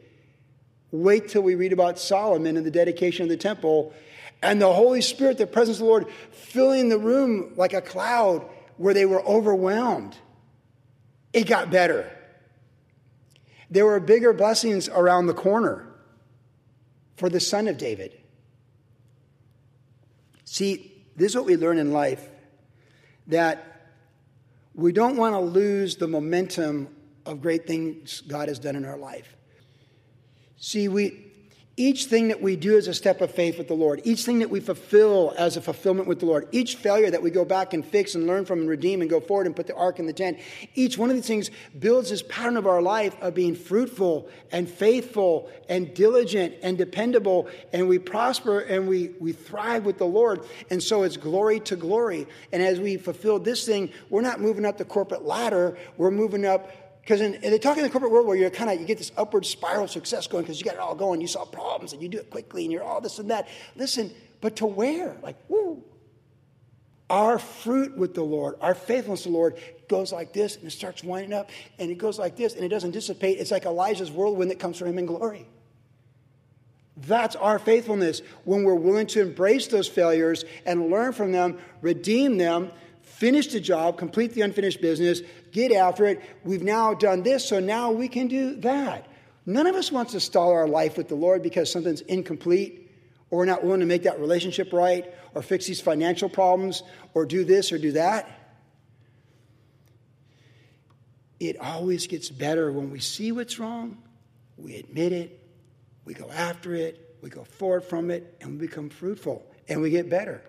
wait 0.92 1.30
till 1.30 1.42
we 1.42 1.56
read 1.56 1.74
about 1.74 2.00
Solomon 2.00 2.58
and 2.58 2.66
the 2.66 2.72
dedication 2.72 3.24
of 3.24 3.30
the 3.30 3.38
temple 3.38 3.94
and 4.42 4.62
the 4.62 4.72
Holy 4.72 5.02
Spirit, 5.02 5.38
the 5.38 5.48
presence 5.48 5.78
of 5.78 5.86
the 5.86 5.90
Lord, 5.90 6.08
filling 6.32 6.90
the 6.90 6.98
room 6.98 7.54
like 7.56 7.74
a 7.74 7.82
cloud 7.82 8.48
where 8.78 8.94
they 8.94 9.06
were 9.06 9.24
overwhelmed. 9.24 10.18
It 11.34 11.48
got 11.48 11.72
better. 11.72 12.12
There 13.70 13.86
were 13.86 14.00
bigger 14.00 14.34
blessings 14.34 14.88
around 14.90 15.28
the 15.28 15.34
corner 15.34 15.88
for 17.18 17.30
the 17.30 17.40
son 17.40 17.68
of 17.68 17.78
David. 17.78 18.18
See, 20.44 21.04
this 21.16 21.32
is 21.32 21.36
what 21.36 21.46
we 21.46 21.58
learn 21.58 21.78
in 21.78 21.92
life 21.92 22.30
that 23.28 23.75
we 24.76 24.92
don't 24.92 25.16
want 25.16 25.34
to 25.34 25.40
lose 25.40 25.96
the 25.96 26.08
momentum 26.08 26.90
of 27.26 27.42
great 27.42 27.66
things 27.66 28.22
God 28.22 28.50
has 28.50 28.60
done 28.60 28.76
in 28.76 28.86
our 28.86 28.98
life. 28.98 29.36
See, 30.58 30.88
we, 30.88 31.25
each 31.78 32.06
thing 32.06 32.30
that 32.30 32.42
we 32.42 32.56
do 32.56 32.78
is 32.78 32.88
a 32.88 32.94
step 32.94 33.20
of 33.20 33.32
faith 33.32 33.58
with 33.58 33.68
the 33.68 33.74
Lord. 33.74 34.00
Each 34.06 34.24
thing 34.24 34.40
that 34.40 34.50
we 34.50 34.62
fulfill 34.62 35.34
as 35.38 35.58
a 35.58 35.62
fulfillment 35.62 36.08
with 36.08 36.22
the 36.22 36.26
Lord. 36.26 36.48
Each 36.54 36.76
failure 36.76 37.12
that 37.12 37.22
we 37.22 37.30
go 37.30 37.44
back 37.44 37.74
and 37.74 37.86
fix 37.86 38.16
and 38.16 38.26
learn 38.26 38.46
from 38.46 38.60
and 38.60 38.70
redeem 38.70 39.02
and 39.02 39.10
go 39.10 39.20
forward 39.20 39.46
and 39.46 39.54
put 39.54 39.68
the 39.68 39.76
ark 39.76 40.00
in 40.00 40.08
the 40.08 40.14
tent. 40.14 40.40
Each 40.74 40.98
one 40.98 41.10
of 41.10 41.18
these 41.18 41.28
things 41.28 41.52
builds 41.78 42.12
this 42.12 42.22
pattern 42.22 42.56
of 42.56 42.66
our 42.66 42.82
life 42.82 43.22
of 43.22 43.36
being 43.36 43.56
fruitful 43.56 44.30
and 44.54 44.70
faithful 44.70 45.50
and 45.68 45.94
diligent 45.94 46.56
and 46.64 46.78
dependable. 46.78 47.50
And 47.74 47.90
we 47.90 48.00
prosper 48.00 48.62
and 48.62 48.88
we, 48.88 49.10
we 49.20 49.34
thrive 49.34 49.86
with 49.86 49.98
the 49.98 50.06
Lord. 50.06 50.46
And 50.70 50.82
so 50.82 51.04
it's 51.04 51.18
glory 51.18 51.60
to 51.62 51.76
glory. 51.76 52.26
And 52.54 52.64
as 52.64 52.80
we 52.80 52.96
fulfill 52.96 53.38
this 53.38 53.66
thing, 53.66 53.92
we're 54.10 54.22
not 54.22 54.40
moving 54.40 54.64
up 54.64 54.78
the 54.78 54.86
corporate 54.86 55.26
ladder, 55.26 55.78
we're 55.98 56.12
moving 56.12 56.46
up 56.46 56.85
because 57.06 57.20
they 57.20 57.60
talk 57.60 57.78
in 57.78 57.84
the 57.84 57.90
corporate 57.90 58.12
world 58.12 58.26
where 58.26 58.36
you're 58.36 58.50
kind 58.50 58.68
of 58.68 58.80
you 58.80 58.86
get 58.88 58.98
this 58.98 59.12
upward 59.16 59.46
spiral 59.46 59.88
success 59.88 60.26
going 60.26 60.44
because 60.44 60.60
you 60.60 60.66
got 60.66 60.74
it 60.74 60.80
all 60.80 60.96
going, 60.96 61.22
you 61.22 61.28
solve 61.28 61.52
problems 61.52 61.94
and 61.94 62.02
you 62.02 62.10
do 62.10 62.18
it 62.18 62.32
quickly 62.32 62.64
and 62.64 62.72
you're 62.72 62.84
all 62.84 63.00
this 63.00 63.20
and 63.20 63.30
that. 63.30 63.48
Listen, 63.76 64.12
but 64.42 64.56
to 64.56 64.66
where? 64.66 65.16
Like, 65.22 65.38
woo. 65.48 65.84
Our 67.08 67.38
fruit 67.38 67.96
with 67.96 68.16
the 68.16 68.24
Lord, 68.24 68.56
our 68.60 68.74
faithfulness 68.74 69.22
to 69.24 69.30
the 69.30 69.36
Lord 69.36 69.60
goes 69.88 70.12
like 70.12 70.34
this 70.34 70.56
and 70.56 70.66
it 70.66 70.72
starts 70.72 71.04
winding 71.04 71.34
up 71.34 71.52
and 71.78 71.92
it 71.92 72.00
goes 72.00 72.18
like 72.18 72.36
this 72.36 72.56
and 72.56 72.64
it 72.64 72.70
doesn't 72.70 72.92
dissipate. 72.92 73.38
It's 73.38 73.52
like 73.52 73.66
Elijah's 73.66 74.10
whirlwind 74.10 74.50
that 74.50 74.58
comes 74.58 74.80
from 74.80 74.88
him 74.88 74.98
in 74.98 75.06
glory. 75.06 75.48
That's 76.98 77.36
our 77.36 77.60
faithfulness 77.60 78.24
when 78.46 78.64
we're 78.64 78.74
willing 78.74 79.06
to 79.08 79.22
embrace 79.22 79.68
those 79.68 79.88
failures 79.88 80.44
and 80.66 80.90
learn 80.90 81.14
from 81.14 81.32
them, 81.32 81.60
redeem 81.82 82.38
them, 82.38 82.72
finish 83.16 83.48
the 83.48 83.60
job, 83.60 83.98
complete 83.98 84.34
the 84.34 84.42
unfinished 84.42 84.82
business, 84.82 85.22
get 85.52 85.72
after 85.72 86.06
it. 86.06 86.22
We've 86.44 86.64
now 86.64 86.94
done 86.94 87.24
this, 87.24 87.48
so 87.48 87.60
now 87.60 87.92
we 87.92 88.08
can 88.08 88.28
do 88.28 88.56
that. 88.58 89.08
None 89.46 89.68
of 89.68 89.76
us 89.76 89.92
wants 89.92 90.12
to 90.14 90.20
stall 90.20 90.52
our 90.52 90.68
life 90.68 90.98
with 90.98 91.08
the 91.08 91.16
Lord 91.16 91.44
because 91.44 91.72
something's 91.72 92.02
incomplete 92.02 92.92
or 93.30 93.40
we're 93.40 93.46
not 93.46 93.64
willing 93.64 93.80
to 93.80 93.86
make 93.86 94.04
that 94.04 94.20
relationship 94.20 94.74
right 94.74 95.14
or 95.34 95.42
fix 95.42 95.66
these 95.66 95.82
financial 95.82 96.30
problems 96.30 96.84
or 97.14 97.26
do 97.26 97.44
this 97.44 97.72
or 97.72 97.78
do 97.78 97.94
that. 97.94 98.30
It 101.40 101.60
always 101.60 102.08
gets 102.08 102.30
better 102.30 102.72
when 102.72 102.92
we 102.92 103.00
see 103.00 103.32
what's 103.32 103.60
wrong, 103.60 103.98
we 104.58 104.78
admit 104.78 105.12
it, 105.12 105.42
we 106.06 106.14
go 106.14 106.30
after 106.32 106.74
it, 106.76 107.18
we 107.22 107.30
go 107.30 107.44
forward 107.44 107.84
from 107.84 108.10
it, 108.10 108.38
and 108.42 108.52
we 108.52 108.68
become 108.68 108.90
fruitful 108.90 109.46
and 109.68 109.82
we 109.82 109.90
get 109.90 110.10
better. 110.10 110.42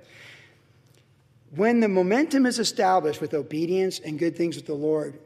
When 1.51 1.81
the 1.81 1.89
momentum 1.89 2.47
is 2.47 2.59
established 2.59 3.21
with 3.21 3.35
obedience 3.35 4.01
and 4.01 4.19
good 4.19 4.37
things 4.37 4.57
with 4.57 4.67
the 4.67 4.75
Lord, 4.75 5.19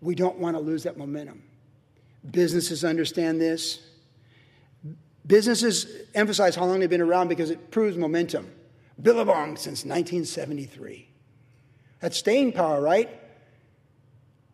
we 0.00 0.14
don't 0.14 0.38
want 0.38 0.56
to 0.56 0.62
lose 0.62 0.82
that 0.82 0.96
momentum. 0.96 1.42
Businesses 2.30 2.84
understand 2.84 3.40
this. 3.40 3.80
Businesses 5.26 5.86
emphasize 6.14 6.54
how 6.54 6.64
long 6.64 6.80
they've 6.80 6.90
been 6.90 7.00
around 7.00 7.28
because 7.28 7.50
it 7.50 7.70
proves 7.70 7.96
momentum. 7.96 8.50
Billabong 9.00 9.56
since 9.56 9.84
1973. 9.84 11.08
That's 12.00 12.16
staying 12.16 12.52
power, 12.52 12.80
right? 12.80 13.08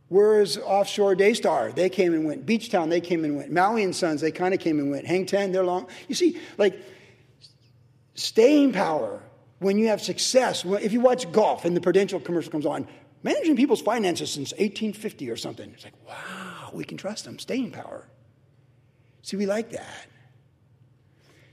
Where's 0.08 0.58
offshore 0.58 1.14
Daystar? 1.14 1.72
They 1.72 1.88
came 1.88 2.12
and 2.12 2.24
went. 2.24 2.46
Beachtown, 2.46 2.90
they 2.90 3.00
came 3.00 3.24
and 3.24 3.36
went. 3.36 3.50
Maui 3.50 3.82
and 3.82 3.96
Sons, 3.96 4.20
they 4.20 4.30
kind 4.30 4.52
of 4.52 4.60
came 4.60 4.78
and 4.78 4.90
went. 4.90 5.06
Hang 5.06 5.26
Ten, 5.26 5.52
they're 5.52 5.64
long. 5.64 5.88
You 6.08 6.14
see, 6.14 6.38
like 6.58 6.78
staying 8.14 8.72
power 8.72 9.22
when 9.62 9.78
you 9.78 9.88
have 9.88 10.02
success. 10.02 10.64
If 10.64 10.92
you 10.92 11.00
watch 11.00 11.30
golf 11.32 11.64
and 11.64 11.76
the 11.76 11.80
Prudential 11.80 12.20
commercial 12.20 12.50
comes 12.50 12.66
on, 12.66 12.86
managing 13.22 13.56
people's 13.56 13.80
finances 13.80 14.30
since 14.30 14.52
1850 14.52 15.30
or 15.30 15.36
something. 15.36 15.70
It's 15.72 15.84
like, 15.84 15.94
wow, 16.06 16.70
we 16.72 16.84
can 16.84 16.96
trust 16.96 17.24
them. 17.24 17.38
Staying 17.38 17.70
power. 17.70 18.08
See, 19.22 19.36
we 19.36 19.46
like 19.46 19.70
that. 19.70 20.06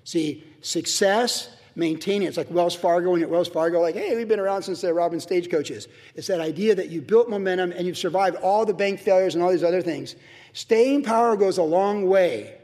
See, 0.03 0.43
success, 0.61 1.49
maintaining 1.75 2.27
It's 2.27 2.37
like 2.37 2.49
Wells 2.49 2.75
Fargo, 2.75 3.13
and 3.13 3.23
at 3.23 3.29
Wells 3.29 3.47
Fargo, 3.47 3.79
like, 3.79 3.95
hey, 3.95 4.15
we've 4.15 4.27
been 4.27 4.39
around 4.39 4.63
since 4.63 4.81
the 4.81 4.93
Robin 4.93 5.19
Stagecoaches. 5.19 5.87
It's 6.15 6.27
that 6.27 6.41
idea 6.41 6.73
that 6.75 6.89
you 6.89 7.01
built 7.01 7.29
momentum 7.29 7.71
and 7.71 7.85
you've 7.85 7.97
survived 7.97 8.37
all 8.37 8.65
the 8.65 8.73
bank 8.73 8.99
failures 8.99 9.35
and 9.35 9.43
all 9.43 9.51
these 9.51 9.63
other 9.63 9.81
things. 9.81 10.15
Staying 10.53 11.03
power 11.03 11.37
goes 11.37 11.59
a 11.59 11.63
long 11.63 12.07
way 12.07 12.57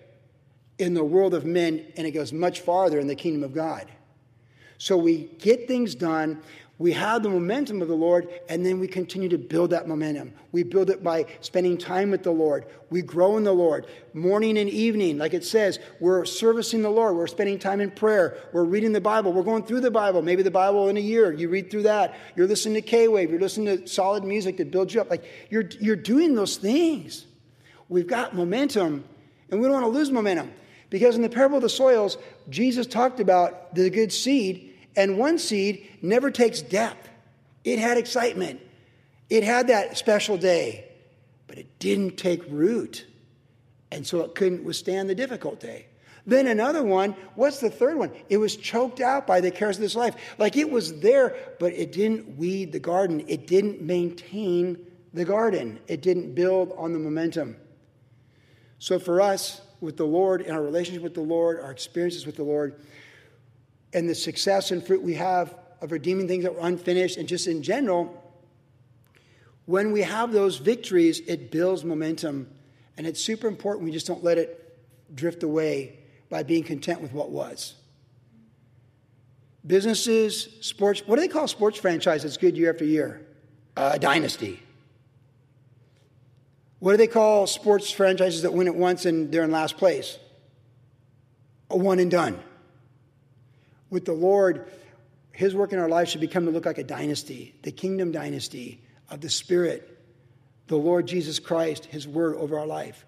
in 0.80 0.94
the 0.94 1.04
world 1.04 1.34
of 1.34 1.46
men, 1.46 1.86
and 1.96 2.06
it 2.06 2.12
goes 2.12 2.34
much 2.34 2.62
farther 2.62 3.00
in 3.00 3.08
the 3.08 3.16
kingdom 3.16 3.44
of 3.44 3.54
God. 3.54 3.88
So 4.78 4.98
we 4.98 5.30
get 5.40 5.68
things 5.68 5.96
done, 5.96 6.42
we 6.78 6.92
have 6.92 7.24
the 7.24 7.30
momentum 7.30 7.82
of 7.82 7.88
the 7.88 7.96
Lord, 7.96 8.28
and 8.50 8.66
then 8.66 8.82
we 8.82 8.88
continue 8.90 9.30
to 9.30 9.38
build 9.38 9.70
that 9.70 9.88
momentum. 9.88 10.34
We 10.52 10.64
build 10.64 10.90
it 10.90 11.02
by 11.02 11.26
spending 11.40 11.78
time 11.78 12.12
with 12.12 12.24
the 12.24 12.32
Lord. 12.32 12.66
We 12.90 13.02
grow 13.02 13.38
in 13.38 13.46
the 13.46 13.54
Lord. 13.54 13.88
Morning 14.14 14.58
and 14.58 14.70
evening, 14.70 15.18
like 15.18 15.34
it 15.34 15.46
says, 15.46 15.80
we're 16.02 16.26
servicing 16.26 16.82
the 16.82 16.90
Lord. 16.90 17.16
We're 17.16 17.28
spending 17.28 17.60
time 17.60 17.80
in 17.80 17.92
prayer. 17.92 18.38
We're 18.52 18.66
reading 18.66 18.92
the 18.92 19.00
Bible. 19.00 19.32
We're 19.32 19.44
going 19.44 19.64
through 19.64 19.82
the 19.82 19.92
Bible. 19.92 20.22
Maybe 20.22 20.44
the 20.44 20.52
Bible 20.52 20.90
in 20.90 20.98
a 20.98 21.02
year. 21.02 21.32
You 21.32 21.48
read 21.48 21.72
through 21.72 21.84
that. 21.84 22.14
You're 22.36 22.48
listening 22.48 22.76
to 22.76 22.82
K 22.82 23.08
Wave. 23.08 23.32
You're 23.32 23.40
listening 23.40 23.78
to 23.78 23.88
solid 23.88 24.26
music 24.26 24.58
that 24.58 24.70
builds 24.70 24.94
you 24.94 25.00
up. 25.00 25.10
Like 25.10 25.24
you're, 25.50 25.70
you're 25.80 25.96
doing 25.96 26.36
those 26.36 26.58
things. 26.58 27.26
We've 27.88 28.08
got 28.08 28.36
momentum, 28.36 29.06
and 29.50 29.62
we 29.62 29.68
don't 29.68 29.82
want 29.82 29.86
to 29.86 29.98
lose 29.98 30.12
momentum. 30.12 30.52
Because 30.90 31.16
in 31.16 31.22
the 31.22 31.30
parable 31.30 31.58
of 31.58 31.64
the 31.64 31.70
soils, 31.70 32.18
Jesus 32.50 32.88
talked 32.88 33.20
about 33.20 33.74
the 33.76 33.90
good 33.90 34.12
seed 34.12 34.74
and 34.96 35.18
one 35.18 35.38
seed 35.38 35.88
never 36.02 36.32
takes 36.32 36.62
depth. 36.62 37.10
It 37.64 37.80
had 37.80 37.98
excitement, 37.98 38.62
it 39.30 39.44
had 39.44 39.68
that 39.68 39.98
special 39.98 40.38
day, 40.38 40.86
but 41.48 41.58
it 41.58 41.80
didn't 41.80 42.18
take 42.18 42.44
root. 42.48 43.06
And 43.92 44.06
so 44.06 44.22
it 44.22 44.36
couldn't 44.36 44.64
withstand 44.64 45.10
the 45.10 45.16
difficult 45.16 45.60
day. 45.60 45.88
Then 46.28 46.48
another 46.48 46.84
one, 46.84 47.16
what's 47.36 47.60
the 47.60 47.70
third 47.70 47.98
one? 47.98 48.12
It 48.30 48.38
was 48.38 48.56
choked 48.56 49.00
out 49.00 49.28
by 49.28 49.42
the 49.42 49.52
cares 49.52 49.78
of 49.78 49.82
this 49.82 49.96
life. 49.96 50.16
Like 50.38 50.58
it 50.58 50.70
was 50.70 51.00
there, 51.00 51.36
but 51.60 51.72
it 51.74 51.92
didn't 51.92 52.38
weed 52.38 52.72
the 52.72 52.80
garden. 52.80 53.24
It 53.28 53.46
didn't 53.46 53.82
maintain 53.82 54.78
the 55.14 55.24
garden. 55.24 55.80
It 55.88 56.02
didn't 56.02 56.34
build 56.34 56.74
on 56.78 56.94
the 56.94 57.00
momentum. 57.00 57.58
So 58.80 58.98
for 59.00 59.22
us, 59.22 59.62
with 59.82 59.98
the 59.98 60.06
Lord, 60.06 60.42
in 60.42 60.52
our 60.52 60.62
relationship 60.62 61.04
with 61.04 61.14
the 61.14 61.22
Lord, 61.22 61.60
our 61.60 61.72
experiences 61.72 62.26
with 62.26 62.36
the 62.36 62.44
Lord, 62.44 62.76
and 63.94 64.10
the 64.10 64.16
success 64.16 64.72
and 64.72 64.86
fruit 64.86 65.02
we 65.02 65.14
have 65.16 65.56
of 65.82 65.92
redeeming 65.92 66.28
things 66.28 66.44
that 66.44 66.54
were 66.54 66.68
unfinished 66.68 67.18
and 67.18 67.28
just 67.28 67.48
in 67.48 67.64
general, 67.64 68.22
when 69.66 69.92
we 69.92 70.02
have 70.02 70.32
those 70.32 70.58
victories, 70.58 71.22
it 71.22 71.52
builds 71.52 71.84
momentum. 71.84 72.50
And 72.98 73.06
it's 73.08 73.22
super 73.22 73.48
important 73.48 73.86
we 73.86 73.92
just 73.92 74.08
don't 74.08 74.24
let 74.24 74.38
it 74.38 74.78
drift 75.14 75.44
away 75.44 76.00
by 76.30 76.44
being 76.44 76.64
content 76.64 77.02
with 77.02 77.14
what 77.14 77.30
was. 77.30 77.76
Businesses, 79.66 80.48
sports, 80.62 81.02
what 81.08 81.16
do 81.16 81.22
they 81.22 81.28
call 81.28 81.48
sports 81.48 81.80
franchises 81.80 82.38
good 82.38 82.56
year 82.56 82.72
after 82.72 82.86
year? 82.86 83.26
Uh, 83.76 83.92
a 83.96 84.00
dynasty. 84.00 84.62
What 86.80 86.92
do 86.92 86.98
they 86.98 87.08
call 87.08 87.48
sports 87.48 87.92
franchises 87.92 88.42
that 88.44 88.54
win 88.54 88.68
it 88.68 88.76
once 88.76 89.06
and 89.06 89.32
they're 89.32 89.44
in 89.44 89.52
last 89.52 89.78
place? 89.78 90.18
A 91.70 91.78
one 91.78 92.00
and 92.00 92.12
done 92.12 92.40
with 93.90 94.06
the 94.06 94.14
Lord, 94.14 94.70
His 95.32 95.56
work 95.56 95.74
in 95.74 95.80
our 95.80 95.90
life 95.90 96.10
should 96.10 96.22
become 96.22 96.46
to 96.46 96.52
look 96.52 96.66
like 96.66 96.78
a 96.78 96.84
dynasty, 96.84 97.56
the 97.64 97.72
kingdom 97.72 98.12
dynasty 98.12 98.82
of 99.10 99.22
the 99.22 99.30
Spirit, 99.30 99.98
the 100.68 100.76
Lord 100.76 101.08
Jesus 101.08 101.40
Christ, 101.40 101.86
His 101.86 102.08
word 102.08 102.36
over 102.36 102.60
our 102.60 102.68
life. 102.68 103.06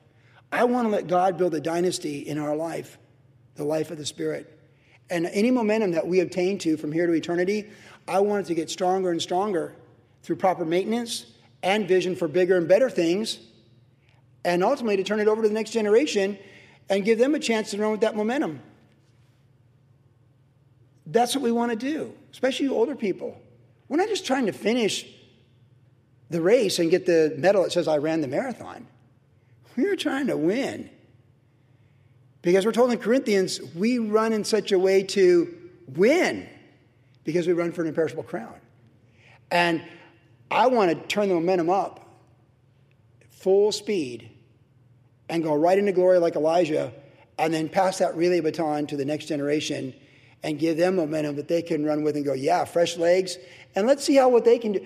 I 0.52 0.64
want 0.64 0.88
to 0.88 0.90
let 0.90 1.08
God 1.08 1.38
build 1.38 1.54
a 1.56 1.60
dynasty 1.60 2.20
in 2.20 2.38
our 2.38 2.56
life, 2.56 2.98
the 3.56 3.66
life 3.66 3.92
of 3.92 3.98
the 3.98 4.06
Spirit. 4.06 4.54
And 5.10 5.26
any 5.26 5.52
momentum 5.52 5.92
that 5.92 6.08
we 6.08 6.20
obtain 6.20 6.58
to 6.60 6.78
from 6.78 6.92
here 6.92 7.08
to 7.08 7.14
eternity, 7.14 7.70
I 8.08 8.20
want 8.20 8.46
it 8.46 8.48
to 8.48 8.56
get 8.56 8.70
stronger 8.70 9.12
and 9.12 9.22
stronger 9.22 9.76
through 10.24 10.38
proper 10.38 10.66
maintenance 10.66 11.26
and 11.64 11.88
vision 11.88 12.16
for 12.16 12.28
bigger 12.28 12.58
and 12.58 12.68
better 12.68 12.90
things, 12.90 13.40
and 14.48 14.64
ultimately 14.64 14.96
to 14.96 15.04
turn 15.04 15.20
it 15.20 15.28
over 15.28 15.42
to 15.42 15.48
the 15.50 15.54
next 15.54 15.72
generation 15.72 16.40
and 16.90 17.04
give 17.04 17.20
them 17.20 17.36
a 17.36 17.40
chance 17.40 17.72
to 17.72 17.78
run 17.78 17.92
with 17.92 18.00
that 18.00 18.16
momentum. 18.16 18.62
That's 21.06 21.36
what 21.36 21.44
we 21.44 21.52
want 21.52 21.72
to 21.72 21.78
do, 21.78 22.14
especially 22.32 22.68
you 22.68 22.74
older 22.74 22.96
people. 22.96 23.40
We're 23.90 23.98
not 23.98 24.08
just 24.08 24.26
trying 24.26 24.46
to 24.46 24.54
finish 24.54 25.06
the 26.30 26.42
race 26.42 26.80
and 26.80 26.90
get 26.90 27.06
the 27.06 27.36
medal 27.38 27.64
that 27.64 27.74
says 27.74 27.90
I 27.90 27.98
ran 27.98 28.22
the 28.22 28.30
marathon. 28.30 28.88
We're 29.76 29.98
trying 29.98 30.28
to 30.28 30.38
win. 30.38 30.90
Because 32.42 32.66
we're 32.66 32.72
told 32.72 32.94
in 32.94 33.00
Corinthians, 33.00 33.60
we 33.76 34.00
run 34.00 34.32
in 34.32 34.46
such 34.46 34.72
a 34.72 34.80
way 34.80 35.04
to 35.04 35.54
win 35.90 36.48
because 37.26 37.48
we 37.48 37.52
run 37.52 37.74
for 37.74 37.82
an 37.82 37.90
imperishable 37.90 38.24
crown. 38.24 38.56
And 39.52 39.84
I 40.50 40.68
want 40.68 40.92
to 40.92 41.08
turn 41.08 41.28
the 41.28 41.36
momentum 41.36 41.70
up 41.70 42.06
full 43.30 43.74
speed 43.74 44.32
and 45.30 45.44
go 45.44 45.54
right 45.54 45.78
into 45.78 45.92
glory 45.92 46.20
like 46.20 46.36
Elijah 46.36 46.94
and 47.38 47.54
then 47.54 47.70
pass 47.70 48.00
that 48.00 48.16
relay 48.16 48.40
baton 48.40 48.88
to 48.88 48.98
the 48.98 49.06
next 49.06 49.26
generation 49.26 49.94
and 50.44 50.60
give 50.60 50.78
them 50.78 50.96
momentum 50.96 51.36
that 51.36 51.48
they 51.48 51.62
can 51.62 51.86
run 51.86 52.04
with 52.04 52.16
and 52.16 52.26
go, 52.26 52.34
yeah, 52.34 52.64
fresh 52.66 52.98
legs. 52.98 53.38
And 53.76 53.88
let's 53.88 54.04
see 54.04 54.16
how 54.16 54.30
what 54.30 54.46
they 54.46 54.58
can 54.60 54.74
do. 54.74 54.86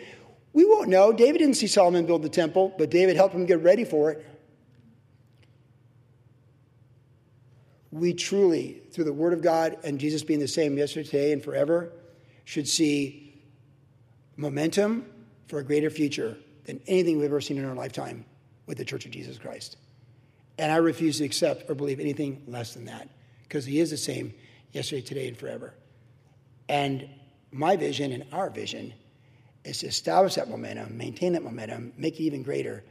We 0.53 0.65
won't 0.65 0.89
know. 0.89 1.13
David 1.13 1.39
didn't 1.39 1.55
see 1.55 1.67
Solomon 1.67 2.05
build 2.05 2.23
the 2.23 2.29
temple, 2.29 2.73
but 2.77 2.89
David 2.89 3.15
helped 3.15 3.33
him 3.33 3.45
get 3.45 3.61
ready 3.61 3.85
for 3.85 4.11
it. 4.11 4.25
We 7.91 8.13
truly, 8.13 8.81
through 8.91 9.03
the 9.03 9.13
Word 9.13 9.33
of 9.33 9.41
God 9.41 9.77
and 9.83 9.99
Jesus 9.99 10.23
being 10.23 10.39
the 10.39 10.47
same 10.47 10.77
yesterday, 10.77 11.09
today, 11.09 11.31
and 11.33 11.43
forever, 11.43 11.91
should 12.45 12.67
see 12.67 13.41
momentum 14.37 15.05
for 15.47 15.59
a 15.59 15.63
greater 15.63 15.89
future 15.89 16.37
than 16.65 16.81
anything 16.87 17.17
we've 17.17 17.25
ever 17.25 17.41
seen 17.41 17.57
in 17.57 17.65
our 17.65 17.75
lifetime 17.75 18.25
with 18.65 18.77
the 18.77 18.85
Church 18.85 19.05
of 19.05 19.11
Jesus 19.11 19.37
Christ. 19.37 19.77
And 20.61 20.71
I 20.71 20.75
refuse 20.75 21.17
to 21.17 21.23
accept 21.23 21.71
or 21.71 21.73
believe 21.73 21.99
anything 21.99 22.43
less 22.45 22.75
than 22.75 22.85
that 22.85 23.09
because 23.41 23.65
He 23.65 23.79
is 23.79 23.89
the 23.89 23.97
same 23.97 24.31
yesterday, 24.71 25.01
today, 25.01 25.27
and 25.27 25.35
forever. 25.35 25.73
And 26.69 27.09
my 27.51 27.75
vision 27.75 28.11
and 28.11 28.25
our 28.31 28.51
vision 28.51 28.93
is 29.65 29.79
to 29.79 29.87
establish 29.87 30.35
that 30.35 30.49
momentum, 30.49 30.95
maintain 30.95 31.33
that 31.33 31.41
momentum, 31.41 31.93
make 31.97 32.19
it 32.19 32.23
even 32.25 32.43
greater, 32.43 32.83